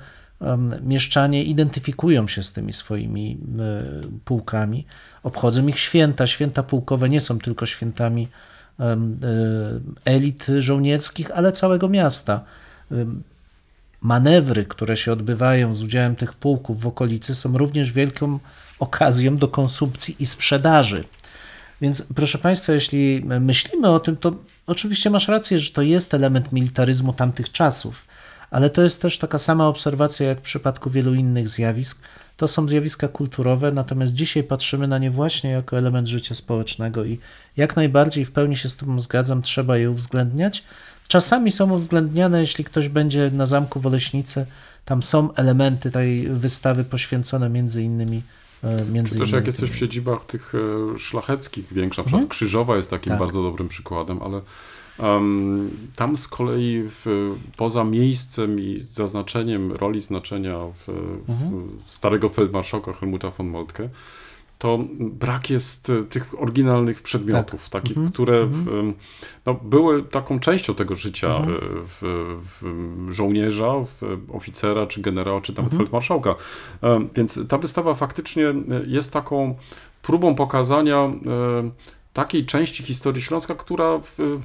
[0.81, 3.83] mieszczanie identyfikują się z tymi swoimi e,
[4.25, 4.85] pułkami,
[5.23, 6.27] obchodzą ich święta.
[6.27, 8.27] Święta pułkowe nie są tylko świętami
[8.79, 8.97] e,
[10.05, 12.43] elit żołnierskich, ale całego miasta.
[14.01, 18.39] Manewry, które się odbywają z udziałem tych pułków w okolicy, są również wielką
[18.79, 21.03] okazją do konsumpcji i sprzedaży.
[21.81, 24.31] Więc proszę Państwa, jeśli myślimy o tym, to
[24.67, 28.06] oczywiście masz rację, że to jest element militaryzmu tamtych czasów
[28.51, 32.01] ale to jest też taka sama obserwacja jak w przypadku wielu innych zjawisk.
[32.37, 37.19] To są zjawiska kulturowe, natomiast dzisiaj patrzymy na nie właśnie jako element życia społecznego i
[37.57, 40.63] jak najbardziej w pełni się z tym zgadzam, trzeba je uwzględniać.
[41.07, 44.45] Czasami są uwzględniane, jeśli ktoś będzie na zamku w Oleśnicy,
[44.85, 48.21] tam są elementy tej wystawy poświęcone między innymi
[48.63, 52.29] e, Między Czy też jak jesteś w siedzibach tych e, szlacheckich większych, na przykład mhm.
[52.29, 53.19] Krzyżowa jest takim tak.
[53.19, 54.41] bardzo dobrym przykładem, ale
[55.95, 57.05] tam z kolei w,
[57.57, 60.89] poza miejscem i zaznaczeniem roli znaczenia w,
[61.29, 61.67] mhm.
[61.85, 63.89] w starego feldmarszałka Helmuta von Moltke,
[64.57, 67.81] to brak jest e, tych oryginalnych przedmiotów, tak.
[67.81, 68.13] takich, mhm.
[68.13, 68.93] które w, mhm.
[69.45, 71.55] no, były taką częścią tego życia mhm.
[71.55, 72.01] E, w,
[72.61, 73.73] w żołnierza,
[74.33, 75.77] oficera, czy generała, czy nawet mhm.
[75.77, 76.35] feldmarszałka.
[77.15, 78.53] Więc ta wystawa faktycznie
[78.87, 79.55] jest taką
[80.01, 81.11] próbą pokazania
[82.13, 84.39] takiej części historii Śląska, która w,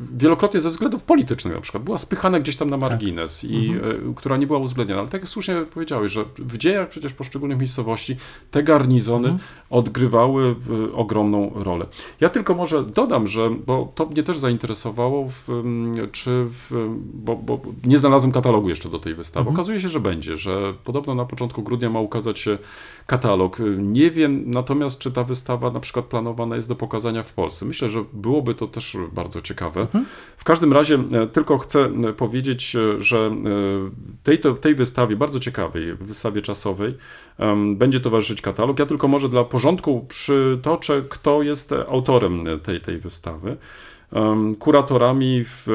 [0.00, 2.90] wielokrotnie ze względów politycznych na przykład była spychana gdzieś tam na tak.
[2.90, 3.50] margines tak.
[3.50, 4.10] i mhm.
[4.10, 5.00] E, która nie była uwzględniona.
[5.00, 8.16] Ale tak jak słusznie powiedziałeś, że w dziejach przecież poszczególnych miejscowości
[8.50, 9.48] te garnizony mhm.
[9.70, 10.54] odgrywały
[10.94, 11.86] ogromną rolę.
[12.20, 15.62] Ja tylko może dodam, że, bo to mnie też zainteresowało, w,
[16.12, 19.40] czy w, bo, bo, nie znalazłem katalogu jeszcze do tej wystawy.
[19.40, 19.56] Mhm.
[19.56, 22.58] Okazuje się, że będzie, że podobno na początku grudnia ma ukazać się
[23.06, 23.58] katalog.
[23.78, 27.66] Nie wiem natomiast, czy ta wystawa na przykład planowana jest do pokazania w Polsce.
[27.66, 29.86] Myślę, że byłoby to też bardzo ciekawe.
[30.40, 33.30] W każdym razie e, tylko chcę e, powiedzieć, e, że
[34.22, 36.94] tej, tej wystawie, bardzo ciekawej, wystawie czasowej,
[37.74, 38.78] będzie towarzyszyć katalog.
[38.78, 43.56] Ja tylko może dla porządku przytoczę, kto jest autorem tej, tej wystawy.
[44.58, 45.66] Kuratorami, w,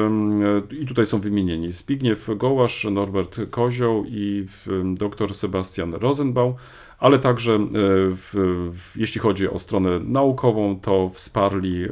[0.80, 4.46] i tutaj są wymienieni, Zbigniew Gołasz, Norbert Kozioł i
[4.94, 6.54] dr Sebastian Rosenbaum,
[6.98, 8.30] ale także w,
[8.74, 11.84] w, jeśli chodzi o stronę naukową, to wsparli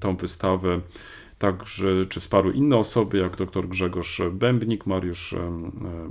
[0.00, 0.80] tą wystawę
[1.40, 5.34] także czy wsparły inne osoby, jak dr Grzegorz Bębnik, Mariusz,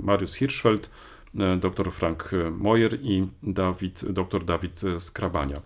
[0.00, 0.90] Mariusz Hirschfeld, e,
[1.34, 5.56] dr Frank Moyer i Dawid, dr Dawid Skrabania.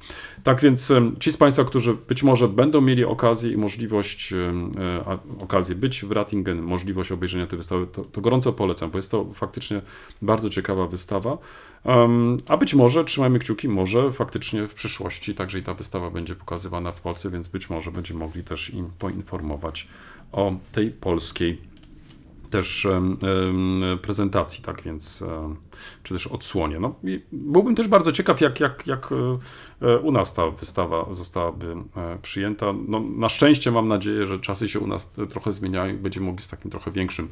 [0.42, 5.74] Tak więc ci z Państwa, którzy być może będą mieli okazję i możliwość, e, okazję
[5.74, 9.80] być w Ratingen, możliwość obejrzenia tej wystawy, to, to gorąco polecam, bo jest to faktycznie
[10.22, 11.38] bardzo ciekawa wystawa.
[12.48, 16.92] A być może, trzymajmy kciuki, może faktycznie w przyszłości także i ta wystawa będzie pokazywana
[16.92, 19.88] w Polsce, więc być może będziemy mogli też im poinformować
[20.32, 21.73] o tej polskiej
[22.55, 22.86] też
[24.02, 25.57] prezentacji, tak więc, um,
[26.02, 26.80] czy też odsłonie.
[26.80, 26.94] No,
[27.32, 29.11] byłbym też bardzo ciekaw, jak, jak, jak
[29.82, 32.66] e, u nas ta wystawa zostałaby e, przyjęta.
[32.88, 36.44] No, na szczęście mam nadzieję, że czasy się u nas trochę zmieniają i będziemy mogli
[36.44, 37.28] z takim trochę większym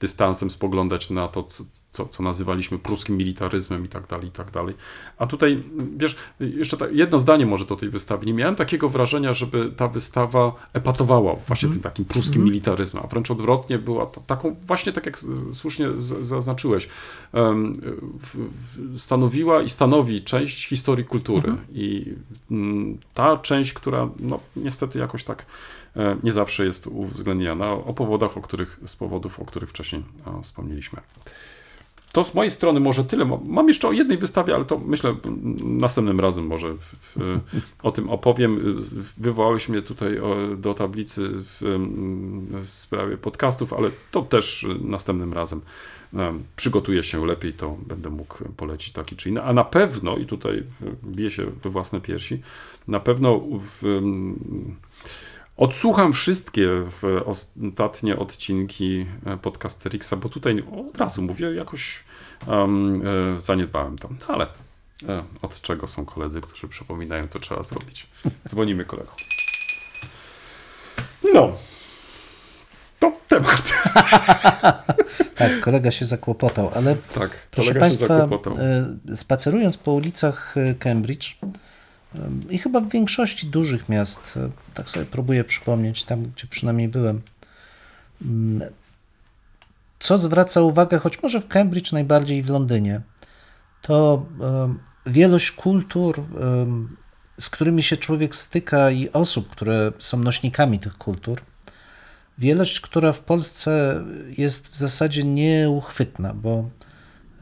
[0.00, 4.50] dystansem spoglądać na to, co, co, co nazywaliśmy pruskim militaryzmem i tak dalej, i tak
[4.50, 4.74] dalej.
[5.18, 5.62] A tutaj,
[5.96, 8.26] wiesz, jeszcze ta, jedno zdanie może do tej wystawy.
[8.26, 13.30] Nie miałem takiego wrażenia, żeby ta wystawa epatowała właśnie tym takim pruskim militaryzmem, a wręcz
[13.30, 15.18] odwrotnie była taką, właśnie tak jak
[15.52, 15.92] słusznie
[16.22, 16.88] zaznaczyłeś,
[17.32, 17.74] em,
[18.22, 18.36] w,
[18.76, 21.54] w, stanowiła i stanowi część historii kultury.
[21.72, 22.14] I
[22.50, 25.46] mm, ta część, która no, niestety jakoś tak
[26.22, 31.00] nie zawsze jest uwzględniana o powodach, o których, z powodów, o których wcześniej e, wspomnieliśmy.
[32.12, 33.24] To z mojej strony może tyle.
[33.44, 35.16] Mam- jeszcze o jednej wystawie, ale to myślę
[35.62, 37.40] następnym razem może w, w,
[37.82, 38.80] o tym opowiem.
[39.16, 40.20] Wywołałeś mnie tutaj
[40.56, 41.58] do tablicy w,
[42.50, 45.60] w sprawie podcastów, ale to też następnym razem
[46.14, 49.42] em, przygotuję się lepiej, to będę mógł polecić taki czy inny.
[49.42, 50.62] A na pewno, i tutaj
[51.04, 52.42] biję się we własne piersi,
[52.88, 54.00] na pewno w,
[55.56, 56.68] Odsłucham wszystkie
[57.26, 62.04] ostatnie odcinki e, Podcasterixa, bo tutaj od razu mówię, jakoś
[62.46, 63.02] um,
[63.36, 64.08] zaniedbałem to.
[64.28, 64.46] Ale
[65.08, 68.06] e, od czego są koledzy, którzy przypominają, co trzeba zrobić.
[68.48, 69.10] Dzwonimy kolego.
[71.34, 71.52] No.
[73.00, 73.72] To temat.
[75.36, 78.28] Tak, kolega się zakłopotał, ale Tak, proszę kolega Państwa,
[79.14, 81.36] spacerując po ulicach Cambridge
[82.50, 87.20] i chyba w większości dużych miast, e, tak sobie próbuję przypomnieć, tam gdzie przynajmniej byłem,
[88.22, 88.70] mm,
[89.98, 93.00] co zwraca uwagę, choć może w Cambridge najbardziej i w Londynie,
[93.82, 94.26] to
[95.06, 96.22] wielość kultur,
[97.40, 101.40] z którymi się człowiek styka i osób, które są nośnikami tych kultur,
[102.38, 104.04] wielość, która w Polsce
[104.38, 106.70] jest w zasadzie nieuchwytna, bo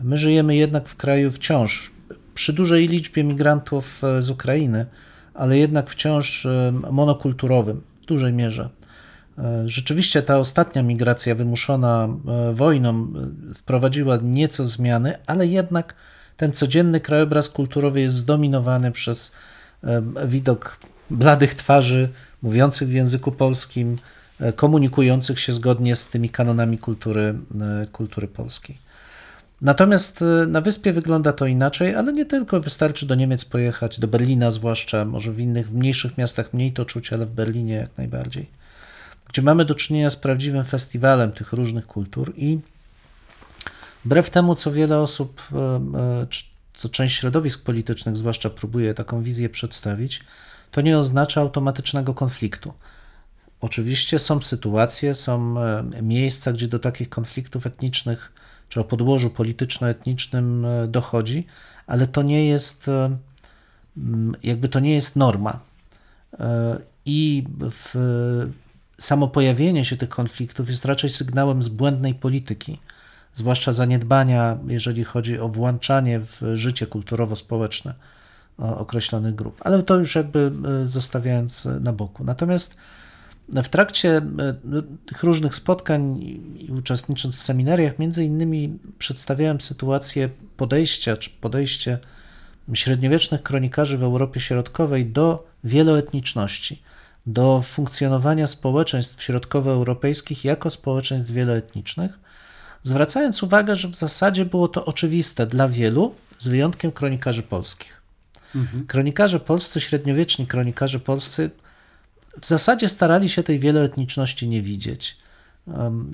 [0.01, 1.94] my żyjemy jednak w kraju wciąż
[2.35, 4.87] przy dużej liczbie migrantów e, z Ukrainy,
[5.35, 8.69] ale jednak wciąż e, monokulturowym w dużej mierze.
[9.39, 12.09] E, Rzeczywiście ta ostatnia migracja wymuszona
[12.53, 13.13] wojną
[13.55, 15.95] wprowadziła nieco zmiany, ale jednak
[16.37, 19.33] ten codzienny krajobraz kulturowy jest zdominowany przez
[20.27, 20.77] widok
[21.11, 22.09] bladych twarzy,
[22.43, 23.97] mówiących w języku polskim,
[24.57, 27.35] komunikujących się zgodnie z tymi kanonami kultury,
[27.93, 28.84] kultury polskiej.
[29.61, 32.61] Natomiast e, na wyspie wygląda to inaczej, ale nie tylko.
[32.61, 37.13] Wystarczy do Niemiec pojechać, do Berlina zwłaszcza, może w innych, mniejszych miastach mniej to czuć,
[37.13, 38.51] ale w Berlinie jak najbardziej.
[39.29, 42.59] Gdzie mamy do czynienia z prawdziwym festiwalem tych różnych kultur i
[44.05, 46.45] wbrew temu, co wiele osób, e, czy
[46.75, 50.21] co część środowisk politycznych zwłaszcza próbuje taką wizję przedstawić,
[50.71, 52.73] to nie oznacza automatycznego konfliktu.
[53.61, 55.55] Oczywiście są sytuacje, są
[56.03, 58.33] miejsca, gdzie do takich konfliktów etnicznych
[58.75, 61.47] czy o podłożu polityczno-etnicznym e, dochodzi,
[61.87, 63.17] ale to nie jest e,
[64.43, 65.61] jakby to nie jest norma.
[66.41, 67.95] E, I w,
[68.99, 72.79] samo pojawienie się tych konfliktów jest raczej sygnałem z błędnej polityki,
[73.35, 77.95] zwłaszcza zaniedbania, jeżeli chodzi o włączanie w życie kulturowo-społeczne
[78.59, 79.61] określonych grup.
[79.65, 80.53] Ale to już jakby
[80.85, 82.25] zostawiając na boku.
[82.25, 82.77] Natomiast
[83.49, 84.23] w trakcie e,
[85.07, 86.19] tych różnych spotkań
[86.59, 91.99] i uczestnicząc w seminariach, między innymi przedstawiałem sytuację podejścia, czy podejście
[92.75, 96.83] średniowiecznych kronikarzy w Europie Środkowej do wieloetniczności,
[97.27, 102.19] do funkcjonowania społeczeństw środkowoeuropejskich jako społeczeństw wieloetnicznych,
[102.83, 108.03] zwracając uwagę, że w zasadzie było to oczywiste dla wielu, z wyjątkiem kronikarzy polskich.
[108.87, 111.51] Kronikarze polscy, średniowieczni kronikarze polscy,
[112.41, 115.17] w zasadzie starali się tej wieloetniczności nie widzieć.
[115.67, 116.13] Um,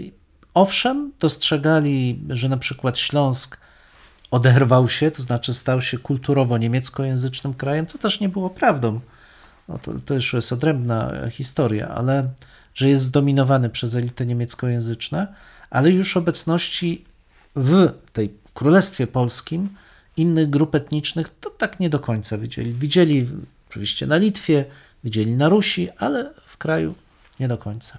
[0.54, 3.60] Owszem, dostrzegali, że na przykład Śląsk
[4.30, 9.00] oderwał się, to znaczy stał się kulturowo niemieckojęzycznym krajem, co też nie było prawdą.
[9.68, 12.28] No to, to już jest odrębna historia, ale
[12.74, 15.34] że jest zdominowany przez elity niemieckojęzyczne,
[15.70, 17.04] ale już obecności
[17.56, 19.68] w tej Królestwie Polskim
[20.16, 22.72] innych grup etnicznych to tak nie do końca widzieli.
[22.72, 23.26] Widzieli
[23.70, 24.64] oczywiście na Litwie,
[25.04, 26.94] widzieli na Rusi, ale w kraju
[27.40, 27.98] nie do końca.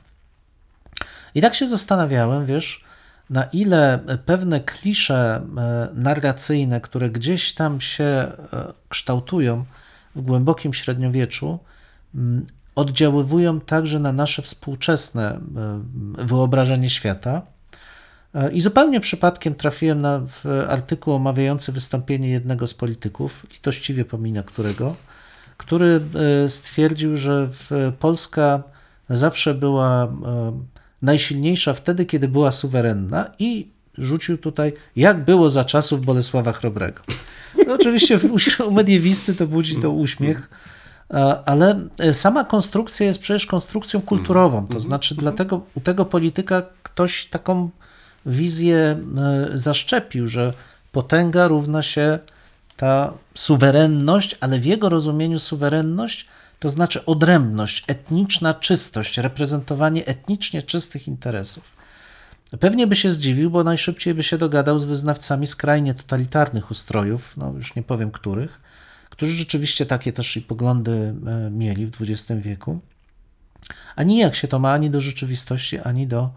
[1.36, 2.84] I tak się zastanawiałem, wiesz,
[3.30, 8.34] na ile pewne klisze e, narracyjne, które gdzieś tam się e,
[8.90, 9.66] kształtują
[10.16, 11.60] w głębokim średniowieczu,
[12.16, 12.46] m,
[12.76, 15.40] oddziaływują także na nasze współczesne e,
[16.26, 17.42] wyobrażenie świata.
[18.54, 20.22] I zupełnie przypadkiem trafiłem na
[20.70, 24.96] artykuł omawiający wystąpienie jednego z polityków, litościwie pominę którego,
[25.62, 26.02] który
[26.46, 28.64] e, stwierdził, że w Polska
[29.10, 30.10] zawsze była e,
[31.02, 37.02] najsilniejsza wtedy, kiedy była suwerenna i rzucił tutaj, jak było za czasów Bolesława Chrobrego.
[37.68, 38.20] No, oczywiście
[38.68, 40.50] u- mediewisty to budzi to uśmiech,
[41.46, 41.80] ale
[42.14, 47.70] sama konstrukcja jest przecież konstrukcją kulturową, to znaczy dlatego u tego polityka ktoś taką
[48.26, 48.98] wizję
[49.54, 50.54] zaszczepił, że
[50.92, 52.20] potęga równa się
[52.78, 56.28] ta suwerenność, ale w jego rozumieniu suwerenność
[56.60, 61.64] to znaczy odrębność, etniczna czystość, reprezentowanie etnicznie czystych interesów.
[62.60, 67.54] Pewnie by się zdziwił, bo najszybciej by się dogadał z wyznawcami skrajnie totalitarnych ustrojów, no
[67.58, 68.62] już nie powiem których,
[69.10, 72.80] którzy rzeczywiście takie też i poglądy e, mieli w XX wieku.
[73.96, 76.30] A nijak się to ma ani do rzeczywistości, ani do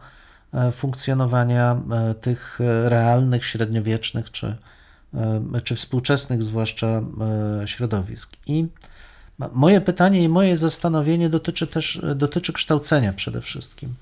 [0.55, 4.57] e, funkcjonowania e, tych realnych, średniowiecznych czy,
[5.65, 7.03] czy współczesnych zwłaszcza
[7.65, 8.37] środowisk.
[8.47, 8.67] I
[9.53, 13.95] moje pytanie i moje zastanowienie dotyczy też dotyczy kształcenia przede wszystkim.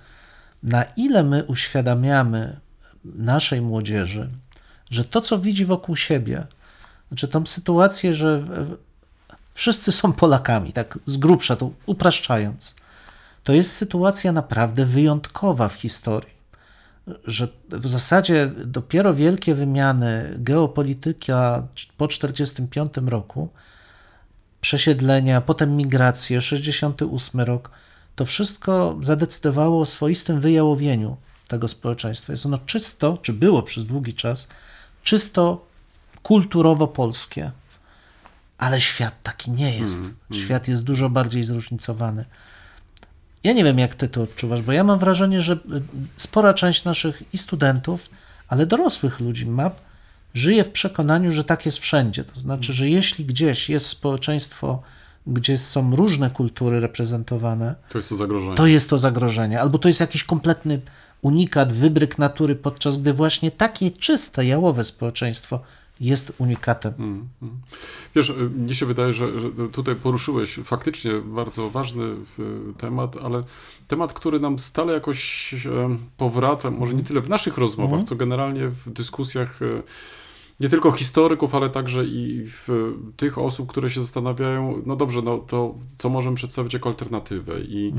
[0.62, 2.60] Na ile my uświadamiamy
[3.04, 4.30] naszej młodzieży,
[4.90, 6.46] że to, co widzi wokół siebie,
[7.08, 8.44] znaczy tą sytuację, że
[9.54, 12.74] wszyscy są Polakami, tak z grubsza to upraszczając,
[13.44, 16.41] to jest sytuacja naprawdę wyjątkowa w historii.
[17.24, 23.48] Że w zasadzie dopiero wielkie wymiany geopolityka po 1945 roku,
[24.60, 27.70] przesiedlenia, potem migracje, 68 rok,
[28.16, 31.16] to wszystko zadecydowało o swoistym wyjałowieniu
[31.48, 32.32] tego społeczeństwa.
[32.32, 34.48] Jest ono czysto, czy było przez długi czas,
[35.02, 35.66] czysto
[36.22, 37.50] kulturowo polskie.
[38.58, 39.98] Ale świat taki nie jest.
[39.98, 40.44] Mm, mm.
[40.44, 42.24] Świat jest dużo bardziej zróżnicowany.
[43.44, 45.58] Ja nie wiem, jak ty to odczuwasz, bo ja mam wrażenie, że
[46.16, 48.10] spora część naszych i studentów,
[48.48, 49.76] ale dorosłych ludzi map
[50.34, 52.24] żyje w przekonaniu, że tak jest wszędzie.
[52.24, 54.82] To znaczy, że jeśli gdzieś jest społeczeństwo,
[55.26, 58.54] gdzie są różne kultury reprezentowane, to jest to zagrożenie.
[58.54, 59.60] To jest to zagrożenie.
[59.60, 60.80] Albo to jest jakiś kompletny
[61.22, 65.60] unikat, wybryk natury, podczas gdy właśnie takie czyste, jałowe społeczeństwo
[66.02, 66.94] jest unikatem.
[66.98, 67.56] Mm, mm.
[68.14, 72.14] Wiesz, mnie się wydaje, że, że, tutaj poruszyłeś faktycznie bardzo ważny
[72.78, 73.42] temat, ale
[73.88, 75.54] temat, który nam stale jakoś
[76.16, 78.06] powraca, może nie tyle w naszych rozmowach, mm.
[78.06, 79.82] co generalnie w dyskusjach y,
[80.60, 85.38] nie tylko historyków, ale także i w tych osób, które się zastanawiają, no dobrze, no
[85.38, 87.60] to co możemy przedstawić jako alternatywę.
[87.60, 87.92] I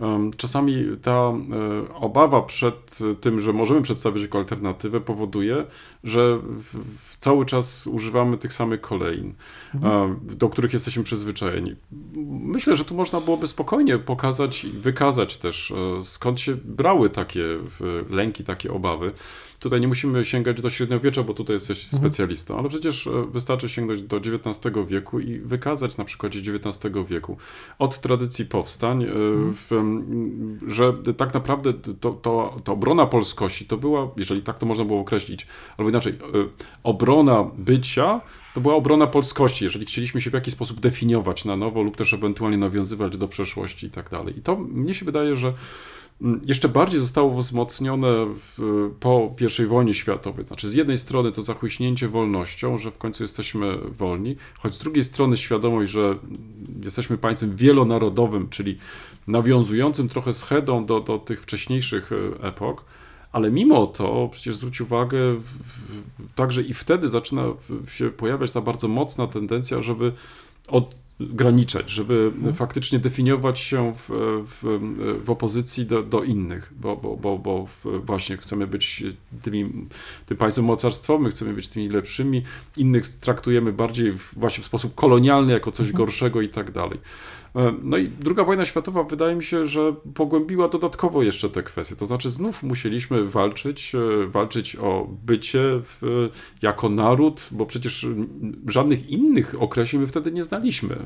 [0.00, 0.30] mhm.
[0.30, 1.52] czasami ta um,
[1.94, 5.64] obawa przed tym, że możemy przedstawić jako alternatywę, powoduje,
[6.04, 6.38] że
[7.18, 9.34] cały czas używamy tych samych kolejn,
[9.74, 10.20] mhm.
[10.22, 11.76] do których jesteśmy przyzwyczajeni.
[12.26, 17.44] Myślę, że tu można byłoby spokojnie pokazać i wykazać też, e, skąd się brały takie
[18.10, 19.12] lęki, takie obawy.
[19.60, 22.02] Tutaj nie musimy sięgać do średniowiecza, bo tutaj jesteś mhm.
[22.02, 27.36] specjalistą, ale przecież e, wystarczy sięgnąć do XIX wieku i wykazać na przykładzie XIX wieku
[27.78, 29.54] od tradycji powstań, e, mhm.
[29.54, 29.70] w,
[30.66, 35.00] że tak naprawdę to, to, to obrona polskości to była, jeżeli tak to można było
[35.00, 35.46] określić,
[35.76, 36.16] albo inaczej, e,
[36.82, 38.20] obrona bycia
[38.54, 42.14] to była obrona polskości, jeżeli chcieliśmy się w jakiś sposób definiować na nowo lub też
[42.14, 44.38] ewentualnie nawiązywać do przeszłości i tak dalej.
[44.38, 45.52] I to mnie się wydaje, że
[46.46, 50.46] jeszcze bardziej zostało wzmocnione w, po I wojnie światowej.
[50.46, 55.04] Znaczy, z jednej strony to zachłyśnięcie wolnością, że w końcu jesteśmy wolni, choć z drugiej
[55.04, 56.18] strony świadomość, że
[56.84, 58.78] jesteśmy państwem wielonarodowym, czyli
[59.26, 62.84] nawiązującym trochę schedą do, do tych wcześniejszych e, epok.
[63.32, 65.18] Ale mimo to, przecież zwróć uwagę,
[66.34, 67.42] także i wtedy zaczyna
[67.88, 70.12] się pojawiać ta bardzo mocna tendencja, żeby
[70.68, 72.54] od graniczać, żeby mhm.
[72.54, 74.10] faktycznie definiować się w,
[74.46, 74.78] w,
[75.24, 77.66] w opozycji do, do, innych, bo, bo, bo, bo
[78.04, 79.04] właśnie chcemy być
[79.42, 79.72] tymi,
[80.26, 82.42] tym państwem mocarstwowym, chcemy być tymi lepszymi,
[82.76, 86.04] innych traktujemy bardziej w, właśnie w sposób kolonialny, jako coś mhm.
[86.04, 86.98] gorszego i tak dalej.
[87.56, 91.96] E, no i druga wojna światowa wydaje mi się, że pogłębiła dodatkowo jeszcze te kwestie.
[91.96, 96.28] To znaczy znów musieliśmy walczyć, e, walczyć o bycie w,
[96.62, 98.06] jako naród, bo przecież
[98.68, 100.96] żadnych innych określeń my wtedy nie znaliśmy.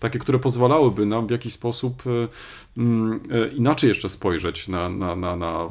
[0.00, 2.28] Takie, które pozwalałyby nam w jakiś sposób e,
[2.80, 3.20] mm,
[3.56, 5.68] inaczej jeszcze spojrzeć na, na, na, na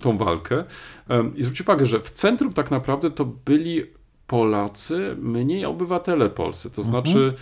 [0.00, 0.64] tą walkę.
[1.36, 3.82] I zwróć uwagę, że w centrum tak naprawdę to byli
[4.26, 6.70] Polacy, mniej obywatele polscy.
[6.70, 6.90] To mhm.
[6.90, 7.34] znaczy,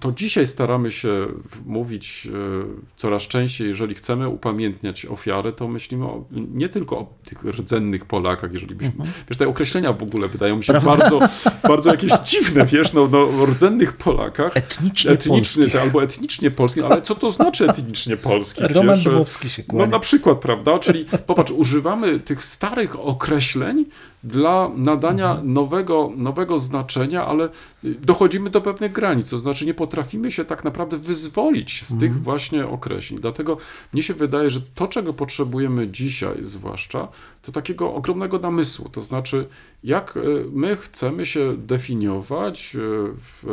[0.00, 1.26] to dzisiaj staramy się
[1.66, 2.64] mówić e,
[2.96, 8.52] coraz częściej, jeżeli chcemy upamiętniać ofiary, to myślimy o, nie tylko o tych rdzennych Polakach,
[8.52, 8.94] jeżeli byśmy.
[8.94, 9.10] Mhm.
[9.28, 11.20] Wiesz, te określenia w ogóle wydają mi się bardzo,
[11.68, 14.56] bardzo jakieś dziwne, wiesz, no, no o rdzennych Polakach.
[14.56, 18.62] Etnicznie etniczny, albo etnicznie polski, ale co to znaczy etnicznie polski?
[18.62, 19.04] Roman wiesz?
[19.04, 19.86] Dmowski się kłania.
[19.86, 20.78] No na przykład, prawda?
[20.78, 23.84] Czyli popatrz, używamy tych starych określeń,
[24.24, 27.48] dla nadania nowego, nowego znaczenia, ale
[27.82, 32.66] dochodzimy do pewnych granic, to znaczy nie potrafimy się tak naprawdę wyzwolić z tych właśnie
[32.66, 33.20] określeń.
[33.20, 33.56] Dlatego
[33.92, 37.08] mnie się wydaje, że to, czego potrzebujemy dzisiaj zwłaszcza,
[37.42, 39.46] to takiego ogromnego namysłu, to znaczy
[39.84, 40.20] jak e,
[40.52, 42.78] my chcemy się definiować e,
[43.14, 43.44] w,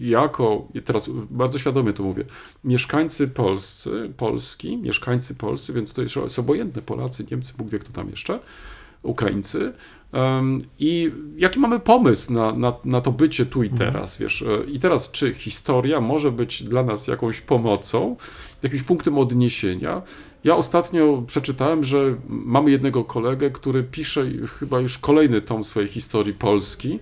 [0.00, 2.24] jako, teraz bardzo świadomie to mówię,
[2.64, 8.10] mieszkańcy polscy, Polski, mieszkańcy polscy, więc to jest obojętne, Polacy, Niemcy, Bóg wie kto tam
[8.10, 8.40] jeszcze,
[9.06, 9.72] Ukraińcy,
[10.78, 13.92] i jaki mamy pomysł na, na, na to bycie tu i mhm.
[13.92, 14.42] teraz, wiesz?
[14.42, 18.16] E, I teraz, czy historia może być dla nas jakąś pomocą,
[18.62, 20.02] jakimś punktem odniesienia?
[20.44, 24.26] Ja ostatnio przeczytałem, że mamy jednego kolegę, który pisze
[24.58, 26.98] chyba już kolejny tom swojej historii Polski.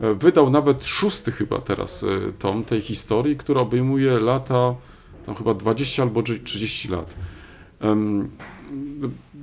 [0.00, 4.74] E, wydał nawet szósty chyba teraz e, tom tej historii, która obejmuje lata,
[5.26, 7.16] tam chyba 20 albo 30 lat.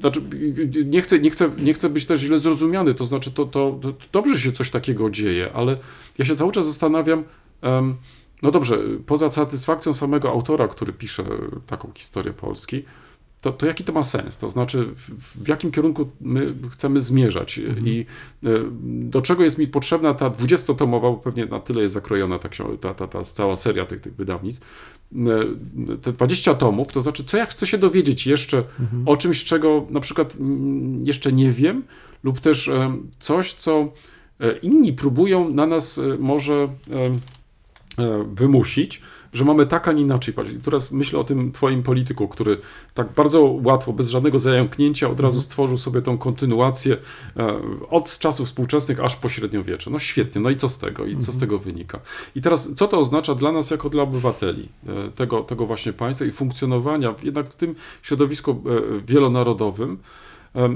[0.04, 0.22] Znaczy,
[0.86, 3.94] nie chcę, nie, chcę, nie chcę być też źle zrozumiany, to znaczy to, to, to
[4.12, 5.78] dobrze się coś takiego dzieje, ale
[6.18, 7.24] ja się cały czas zastanawiam,
[7.62, 7.96] um,
[8.42, 11.24] no dobrze, poza satysfakcją samego autora, który pisze
[11.68, 12.84] taką historię Polski,
[13.44, 14.38] to, to jaki to ma sens?
[14.38, 17.88] To znaczy, w, jakim kierunku my chcemy zmierzać mhm.
[17.88, 18.06] i
[18.44, 18.50] e,
[18.84, 22.50] do czego jest mi potrzebna ta dwudziestotomowa, bo pewnie na tyle jest zakrojona ta,
[22.82, 24.66] ta, ta, ta cała seria tych, tych wydawnictw,
[25.16, 29.08] e, te 20 tomów, to znaczy, co ja chcę się dowiedzieć jeszcze mhm.
[29.08, 30.38] o czymś, czego na przykład
[31.04, 31.84] jeszcze nie wiem,
[32.24, 33.94] lub też e, coś, co
[34.62, 36.70] inni próbują na nas może
[38.36, 39.02] wymusić,
[39.34, 40.64] że mamy tak, a nie inaczej patrzeć.
[40.64, 42.58] Teraz myślę o tym twoim polityku, który
[42.94, 45.42] tak bardzo łatwo, bez żadnego zająknięcia od razu mhm.
[45.42, 46.98] stworzył sobie tą kontynuację
[47.38, 47.60] e,
[47.90, 49.90] od czasów współczesnych aż po średniowiecze.
[49.90, 51.06] No świetnie, no i co z tego?
[51.06, 51.40] I co z mhm.
[51.40, 52.00] tego wynika?
[52.36, 56.26] I teraz, co to oznacza dla nas jako dla obywateli e, tego, tego właśnie państwa
[56.26, 59.98] i funkcjonowania jednak w tym środowisku e, wielonarodowym,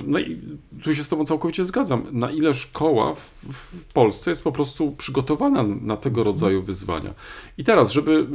[0.07, 0.41] no i
[0.83, 2.03] tu się z Tobą całkowicie zgadzam.
[2.11, 3.19] Na ile szkoła w,
[3.53, 7.13] w, Polsce jest po prostu przygotowana na tego rodzaju wyzwania.
[7.57, 8.27] I teraz, żeby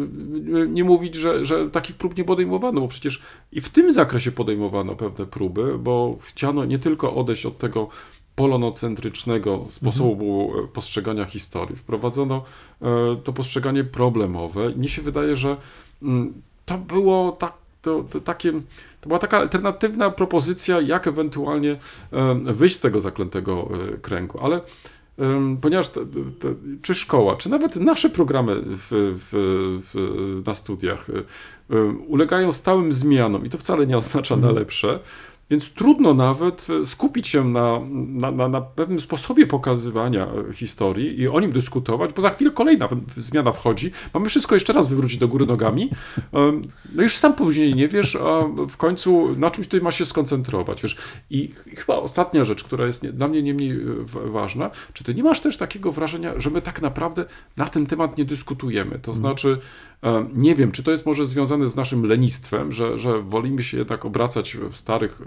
[0.69, 3.23] nie mówić, że, że takich prób nie podejmowano, bo przecież
[3.53, 7.89] i w tym zakresie podejmowano pewne próby, bo chciano nie tylko odejść od tego
[8.35, 10.69] polonocentrycznego sposobu mhm.
[10.69, 11.77] postrzegania historii.
[11.77, 12.45] Wprowadzono
[12.83, 12.87] e,
[13.25, 14.71] to postrzeganie problemowe.
[14.71, 15.57] Mnie się wydaje, że
[16.03, 16.33] mm,
[16.67, 18.53] to było tak to, to, takie,
[19.01, 21.77] to była taka alternatywna propozycja, jak ewentualnie
[22.45, 24.39] wyjść z tego zaklętego e, kręgu.
[24.43, 24.61] Ale
[25.61, 26.01] ponieważ te,
[26.39, 29.31] te, czy szkoła, czy nawet nasze programy w, w,
[29.93, 31.07] w, na studiach
[32.07, 34.57] ulegają stałym zmianom i to wcale nie oznacza na mhm.
[34.57, 35.01] lepsze,
[35.51, 41.41] więc trudno nawet skupić się na, na, na, na, pewnym sposobie pokazywania historii i o
[41.41, 43.93] nim dyskutować, bo za chwilę kolejna zmiana wchodzi.
[44.15, 45.91] Mamy wszystko jeszcze raz wywrócić do góry nogami.
[46.95, 50.83] No już sam później nie wiesz, a w końcu na czymś tutaj ma się skoncentrować.
[50.83, 50.97] Wiesz?
[51.31, 53.81] I chyba ostatnia rzecz, która jest dla mnie nie mniej
[54.25, 57.25] ważna, czy ty nie masz też takiego wrażenia, że my tak naprawdę
[57.57, 58.91] na ten temat nie dyskutujemy?
[58.91, 59.17] To mhm.
[59.17, 59.59] znaczy,
[60.35, 64.05] nie wiem, czy to jest może związane z naszym lenistwem, że, że wolimy się jednak
[64.05, 65.25] obracać w starych y,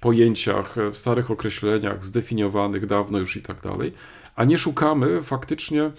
[0.00, 3.92] pojęciach, w starych określeniach, zdefiniowanych dawno już i tak dalej,
[4.36, 5.90] a nie szukamy faktycznie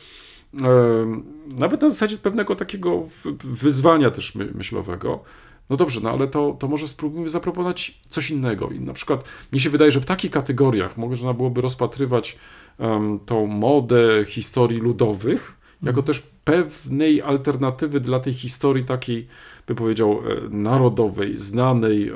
[1.58, 3.04] nawet na zasadzie pewnego takiego
[3.44, 5.24] wyzwania też myślowego.
[5.70, 8.70] No dobrze, no ale to, to może spróbujmy zaproponować coś innego.
[8.70, 12.38] I na przykład mi się wydaje, że w takich kategoriach można byłoby rozpatrywać
[12.78, 19.28] um, tą modę historii ludowych, jako też pewnej alternatywy dla tej historii takiej,
[19.68, 22.12] bym powiedział, e, narodowej, znanej,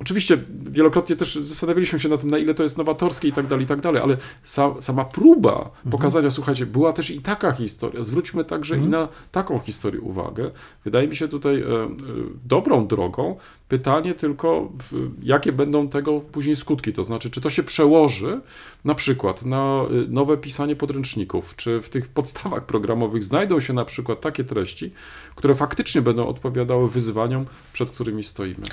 [0.00, 0.38] Oczywiście
[0.70, 3.68] wielokrotnie też zastanawialiśmy się na tym, na ile to jest nowatorskie i tak dalej, i
[3.68, 4.16] tak dalej, ale
[4.80, 5.90] sama próba mhm.
[5.90, 8.02] pokazania, słuchajcie, była też i taka historia.
[8.02, 8.88] Zwróćmy także mhm.
[8.88, 10.50] i na taką historię uwagę.
[10.84, 11.66] Wydaje mi się tutaj e,
[12.44, 13.36] dobrą drogą.
[13.68, 14.72] Pytanie tylko,
[15.22, 18.40] jakie będą tego później skutki, to znaczy, czy to się przełoży
[18.84, 23.84] na przykład na e, nowe pisanie podręczników, czy w tych podstawach programowych znajdą się na
[23.84, 24.92] przykład takie treści,
[25.34, 28.66] które faktycznie będą odpowiadały wyzwaniom, przed którymi stoimy.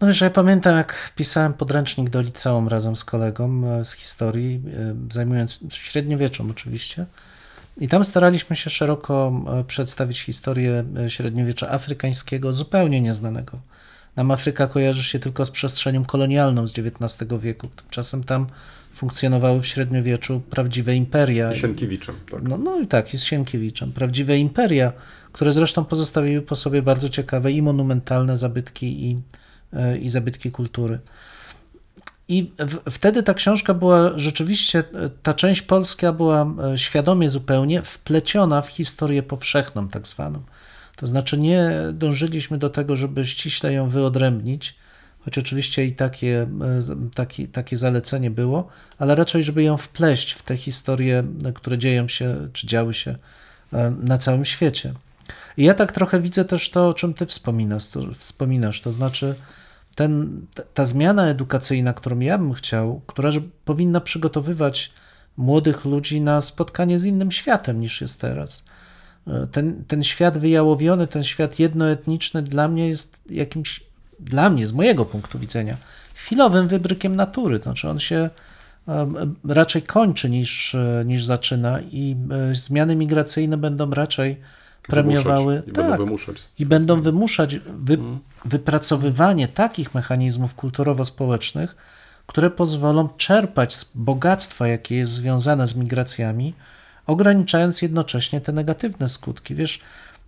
[0.00, 4.62] No wiesz, ja pamiętam, jak pisałem podręcznik do liceum razem z kolegą e, z historii,
[5.10, 7.06] e, zajmując średniowieczą oczywiście.
[7.80, 13.58] I tam staraliśmy się szeroko e, przedstawić historię średniowiecza afrykańskiego, zupełnie nieznanego.
[14.16, 17.68] Nam Afryka kojarzy się tylko z przestrzenią kolonialną z XIX wieku.
[17.76, 18.46] Tymczasem tam
[18.94, 21.52] funkcjonowały w średniowieczu prawdziwe imperia.
[21.52, 22.42] I Sienkiewiczem, tak.
[22.42, 23.92] No, no i tak, i z Sienkiewiczem.
[23.92, 24.92] Prawdziwe imperia,
[25.32, 29.20] które zresztą pozostawiły po sobie bardzo ciekawe i monumentalne zabytki i
[30.02, 30.98] i zabytki kultury.
[32.28, 37.82] I w, wtedy ta książka była rzeczywiście, e, ta część polska była e, świadomie zupełnie
[37.82, 40.42] wpleciona w historię powszechną, tak zwaną.
[40.96, 44.74] To znaczy nie dążyliśmy do tego, żeby ściśle ją wyodrębnić,
[45.24, 46.80] choć oczywiście i takie, e,
[47.14, 48.68] taki, takie zalecenie było,
[48.98, 53.16] ale raczej, żeby ją wpleść w te historie, które dzieją się, czy działy się
[53.72, 54.94] e, na całym świecie.
[55.56, 59.34] I ja tak trochę widzę też to, o czym ty wspominasz, to, wspominasz, to znaczy
[59.94, 63.30] ten, ta zmiana edukacyjna, którą ja bym chciał, która
[63.64, 64.92] powinna przygotowywać
[65.36, 68.64] młodych ludzi na spotkanie z innym światem niż jest teraz.
[69.26, 73.80] E, ten, ten świat wyjałowiony, ten świat jednoetniczny dla mnie jest jakimś,
[74.20, 75.76] dla mnie, z mojego punktu widzenia,
[76.14, 77.58] chwilowym wybrykiem natury.
[77.58, 78.30] Znaczy on się
[78.88, 79.10] e,
[79.48, 82.16] raczej kończy niż, e, niż zaczyna i
[82.52, 84.40] zmiany migracyjne będą raczej
[84.88, 86.48] premiowały i tak, będą wymuszać.
[86.58, 87.98] i będą wymuszać wy,
[88.44, 91.76] wypracowywanie takich mechanizmów kulturowo-społecznych,
[92.26, 96.54] które pozwolą czerpać z bogactwa, jakie jest związane z migracjami,
[97.06, 99.54] ograniczając jednocześnie te negatywne skutki.
[99.54, 99.80] Wiesz,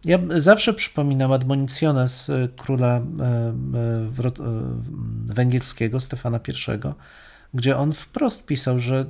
[0.05, 4.33] ja zawsze przypominam admoniciones e, króla e, e,
[5.27, 6.93] węgierskiego, Stefana I,
[7.55, 9.07] gdzie on wprost pisał, że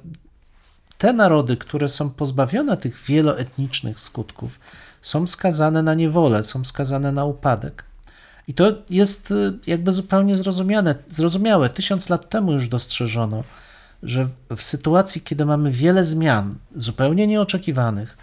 [0.98, 4.58] te narody, które są pozbawione tych wieloetnicznych skutków,
[5.06, 7.84] są skazane na niewolę, są skazane na upadek.
[8.48, 11.68] I to jest y, jakby zupełnie zrozumiane, zrozumiałe.
[11.68, 13.44] Tysiąc lat temu już dostrzeżono,
[14.02, 18.18] że w sytuacji, kiedy mamy wiele zmian, zupełnie nieoczekiwanych,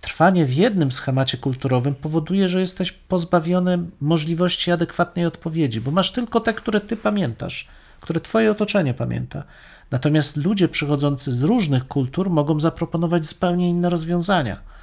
[0.00, 6.40] trwanie w jednym schemacie kulturowym powoduje, że jesteś pozbawiony możliwości adekwatnej odpowiedzi, bo masz tylko
[6.40, 7.68] te, które ty pamiętasz,
[8.00, 9.42] które twoje otoczenie pamięta.
[9.90, 14.77] Natomiast ludzie przychodzący z różnych kultur mogą zaproponować zupełnie inne rozwiązania.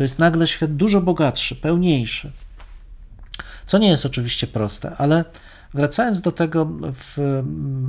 [0.00, 2.30] To jest nagle świat dużo bogatszy, pełniejszy.
[3.66, 5.24] Co nie jest oczywiście proste, ale
[5.74, 7.42] wracając do tego, w,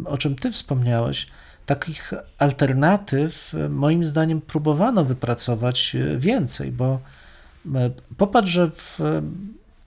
[0.06, 1.28] o czym Ty wspomniałeś,
[1.66, 7.00] takich alternatyw moim zdaniem próbowano wypracować więcej, bo
[7.76, 9.00] e, popatrz, że w,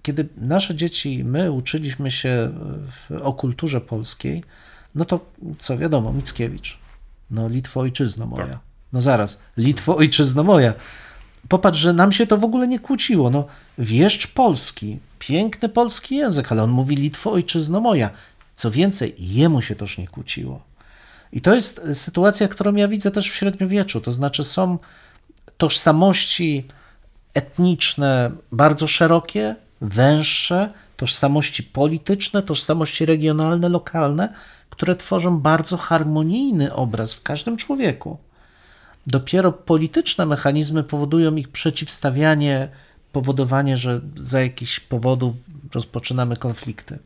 [0.02, 2.52] kiedy nasze dzieci, my uczyliśmy się
[2.90, 4.44] w, o kulturze polskiej,
[4.94, 5.20] no to
[5.58, 6.78] co wiadomo, Mickiewicz,
[7.30, 8.46] no Litwo ojczyzno moja.
[8.46, 8.58] Tak.
[8.92, 10.74] No zaraz, Litwo ojczyzno moja.
[11.48, 13.30] Popatrz, że nam się to w ogóle nie kłóciło.
[13.30, 13.46] No,
[13.78, 18.10] wieszcz polski, piękny polski język, ale on mówi Litwo, ojczyzno moja.
[18.56, 20.60] Co więcej, jemu się też nie kłóciło.
[21.32, 24.00] I to jest sytuacja, którą ja widzę też w średniowieczu.
[24.00, 24.78] To znaczy, są
[25.56, 26.66] tożsamości
[27.34, 34.34] etniczne bardzo szerokie, węższe, tożsamości polityczne, tożsamości regionalne, lokalne,
[34.70, 38.18] które tworzą bardzo harmonijny obraz w każdym człowieku.
[39.06, 42.68] Dopiero polityczne mechanizmy powodują ich przeciwstawianie,
[43.12, 45.34] powodowanie, że za jakichś powodów
[45.74, 46.98] rozpoczynamy konflikty.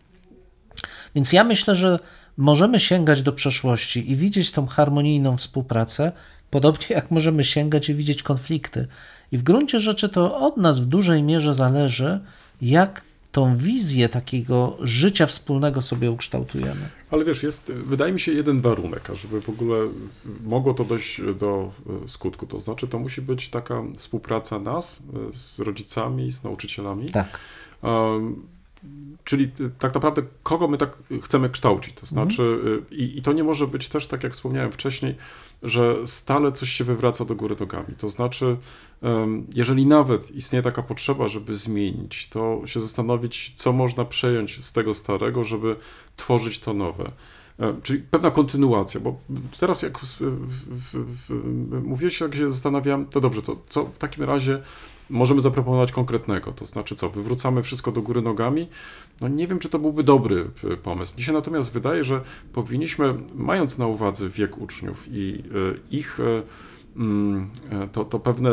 [1.14, 1.98] Więc ja myślę, że
[2.36, 6.12] możemy sięgać do przeszłości i widzieć tą harmonijną współpracę,
[6.50, 8.86] podobnie jak możemy sięgać i widzieć konflikty.
[9.32, 12.20] I w gruncie rzeczy to od nas w dużej mierze zależy,
[12.62, 16.88] jak tą wizję takiego życia wspólnego sobie ukształtujemy.
[17.10, 19.78] Ale wiesz, jest, wydaje mi się, jeden warunek, żeby w ogóle
[20.44, 21.72] mogło to dojść do
[22.04, 22.46] e, skutku.
[22.46, 27.06] To znaczy, to musi być taka współpraca nas e, z rodzicami, z nauczycielami.
[27.10, 27.38] Tak.
[27.82, 28.57] Um,
[29.24, 31.94] Czyli y, tak naprawdę kogo my tak chcemy kształcić.
[31.94, 32.90] To znaczy, mhm.
[32.90, 35.14] i, i, to nie może być też, tak jak wspomniałem wcześniej,
[35.62, 37.94] że stale coś się wywraca do góry nogami.
[37.98, 38.56] To znaczy,
[39.54, 44.94] jeżeli nawet istnieje taka potrzeba, żeby zmienić, to się zastanowić, co można przejąć z tego
[44.94, 45.76] starego, żeby
[46.16, 47.12] tworzyć to nowe.
[47.60, 49.16] E, czyli pewna kontynuacja, bo
[49.60, 54.24] teraz jak w, w, w, mówiłeś, jak się zastanawiam, to dobrze, to co w takim
[54.24, 54.62] razie
[55.10, 56.52] możemy zaproponować konkretnego.
[56.52, 58.68] To znaczy co, wywrócamy wszystko do góry nogami?
[59.20, 61.16] No nie wiem, czy to byłby dobry e, pomysł.
[61.16, 62.20] Mi się natomiast wydaje, że
[62.52, 66.42] powinniśmy, mając na uwadze wiek uczniów i e, ich e,
[66.96, 67.50] mm,
[67.92, 68.50] to, to pewne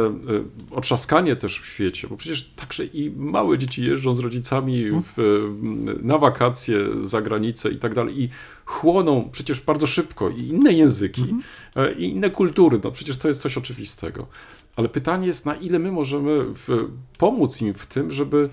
[0.71, 5.03] otrzaskanie też w świecie, bo przecież także i małe dzieci jeżdżą z rodzicami mhm.
[5.03, 5.49] w,
[6.03, 8.29] na wakacje za granicę i tak dalej i
[8.65, 11.99] chłoną przecież bardzo szybko i inne języki mhm.
[11.99, 14.27] i inne kultury, no przecież to jest coś oczywistego.
[14.75, 18.49] Ale pytanie jest, na ile my możemy w, pomóc im w tym, żeby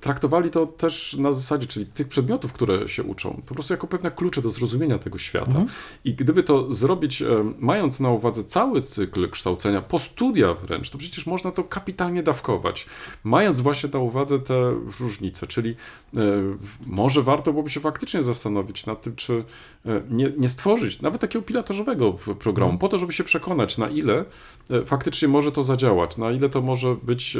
[0.00, 4.10] traktowali to też na zasadzie, czyli tych przedmiotów, które się uczą, po prostu jako pewne
[4.10, 5.46] klucze do zrozumienia tego świata.
[5.46, 5.66] Mhm.
[6.04, 7.26] I gdyby to zrobić, e,
[7.58, 12.86] mając na uwadze cały cykl kształcenia, po studia wręcz, to przecież można to kapitalnie dawkować,
[13.24, 16.20] mając właśnie na uwadze te różnice, czyli e,
[16.86, 19.44] może warto byłoby się faktycznie zastanowić nad tym, czy
[20.10, 22.78] nie, nie stworzyć nawet takiego pilotażowego programu, mhm.
[22.78, 24.24] po to, żeby się przekonać, na ile
[24.86, 27.36] faktycznie może to zadziałać, na ile to może być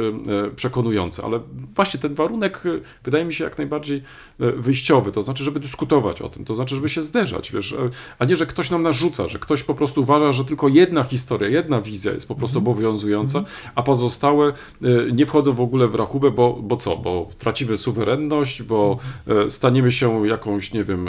[0.57, 1.41] przekonujące, ale
[1.77, 4.03] właśnie właśnie ten warunek y, wydaje mi się jak najbardziej
[4.41, 7.77] y, wyjściowy, to znaczy, żeby dyskutować o tym, to znaczy, żeby się zderzać, wiesz, y,
[8.19, 11.49] a nie, że ktoś nam narzuca, że ktoś po prostu uważa, że tylko jedna historia,
[11.49, 13.45] jedna wizja jest po prostu obowiązująca,
[13.75, 14.53] a pozostałe
[14.85, 18.99] y, nie wchodzą w ogóle w rachubę, bo, bo co, bo tracimy suwerenność, bo
[19.47, 21.09] y, staniemy się jakąś, nie wiem,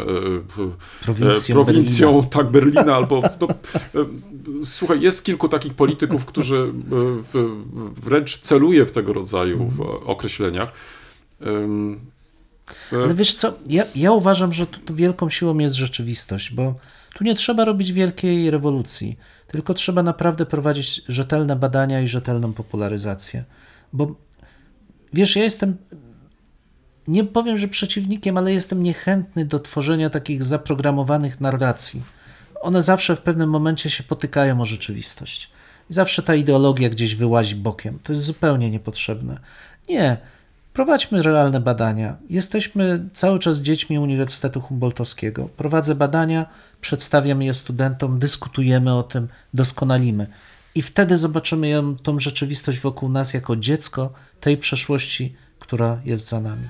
[1.02, 4.06] Prowincją e, prowincją tak, Berlina, albo no, e,
[4.64, 6.74] słuchaj, jest kilku takich polityków, którzy
[7.36, 7.40] e,
[8.02, 9.72] wręcz celuje w tego rodzaju
[10.06, 10.72] określeniach.
[12.92, 16.76] Ale wiesz co, ja, ja uważam, że tu, tu wielką siłą jest rzeczywistość, bo
[17.16, 19.18] tu nie trzeba robić wielkiej rewolucji,
[19.48, 23.44] tylko trzeba naprawdę prowadzić rzetelne badania i rzetelną popularyzację.
[23.94, 24.16] Bo
[25.14, 25.78] wiesz, ja jestem,
[27.08, 32.04] nie powiem, że przeciwnikiem, ale jestem niechętny do tworzenia takich zaprogramowanych narracji.
[32.62, 35.50] One zawsze w pewnym momencie się potykają o rzeczywistość.
[35.90, 38.00] I zawsze ta ideologia gdzieś wyłazi bokiem.
[38.04, 39.40] To jest zupełnie niepotrzebne.
[39.90, 40.18] Nie.
[40.78, 42.18] Prowadźmy realne badania.
[42.30, 45.50] Jesteśmy cały czas dziećmi Uniwersytetu Humboldtowskiego.
[45.58, 46.46] Prowadzę badania,
[46.82, 50.28] przedstawiam je studentom, dyskutujemy o tym, doskonalimy.
[50.76, 56.42] I wtedy zobaczymy ją, tą rzeczywistość wokół nas jako dziecko tej przeszłości, która jest za
[56.42, 56.68] nami.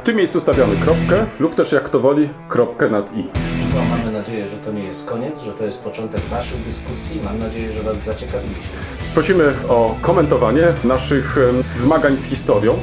[0.00, 3.55] w tym miejscu stawiamy kropkę, lub też jak to woli, kropkę nad i.
[3.84, 7.20] Mamy nadzieję, że to nie jest koniec, że to jest początek Waszych dyskusji.
[7.24, 8.72] Mam nadzieję, że Was zaciekawiliśmy.
[9.14, 11.36] Prosimy o komentowanie naszych
[11.74, 12.78] zmagań z historią.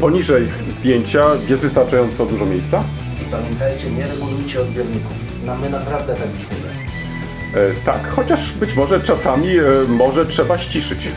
[0.00, 2.84] Poniżej zdjęcia jest wystarczająco dużo miejsca.
[3.22, 5.12] I pamiętajcie, nie regulujcie odbiorników.
[5.46, 6.68] No my naprawdę tak brzmimy.
[7.54, 11.08] E, tak, chociaż być może czasami e, może trzeba ściszyć.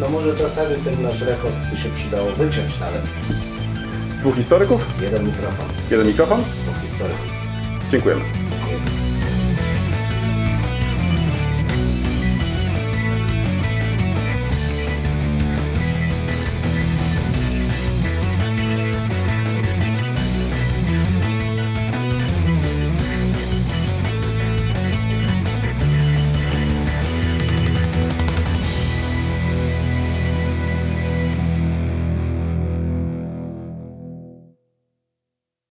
[0.00, 3.10] No może czasami ten nasz rechot by się przydało wyciąć nawet.
[4.20, 6.40] Dwóch historyków, Jeden mikrofon, jeden mikrofon.
[6.40, 7.41] dwóch historyków.
[7.92, 8.22] Dziękujemy.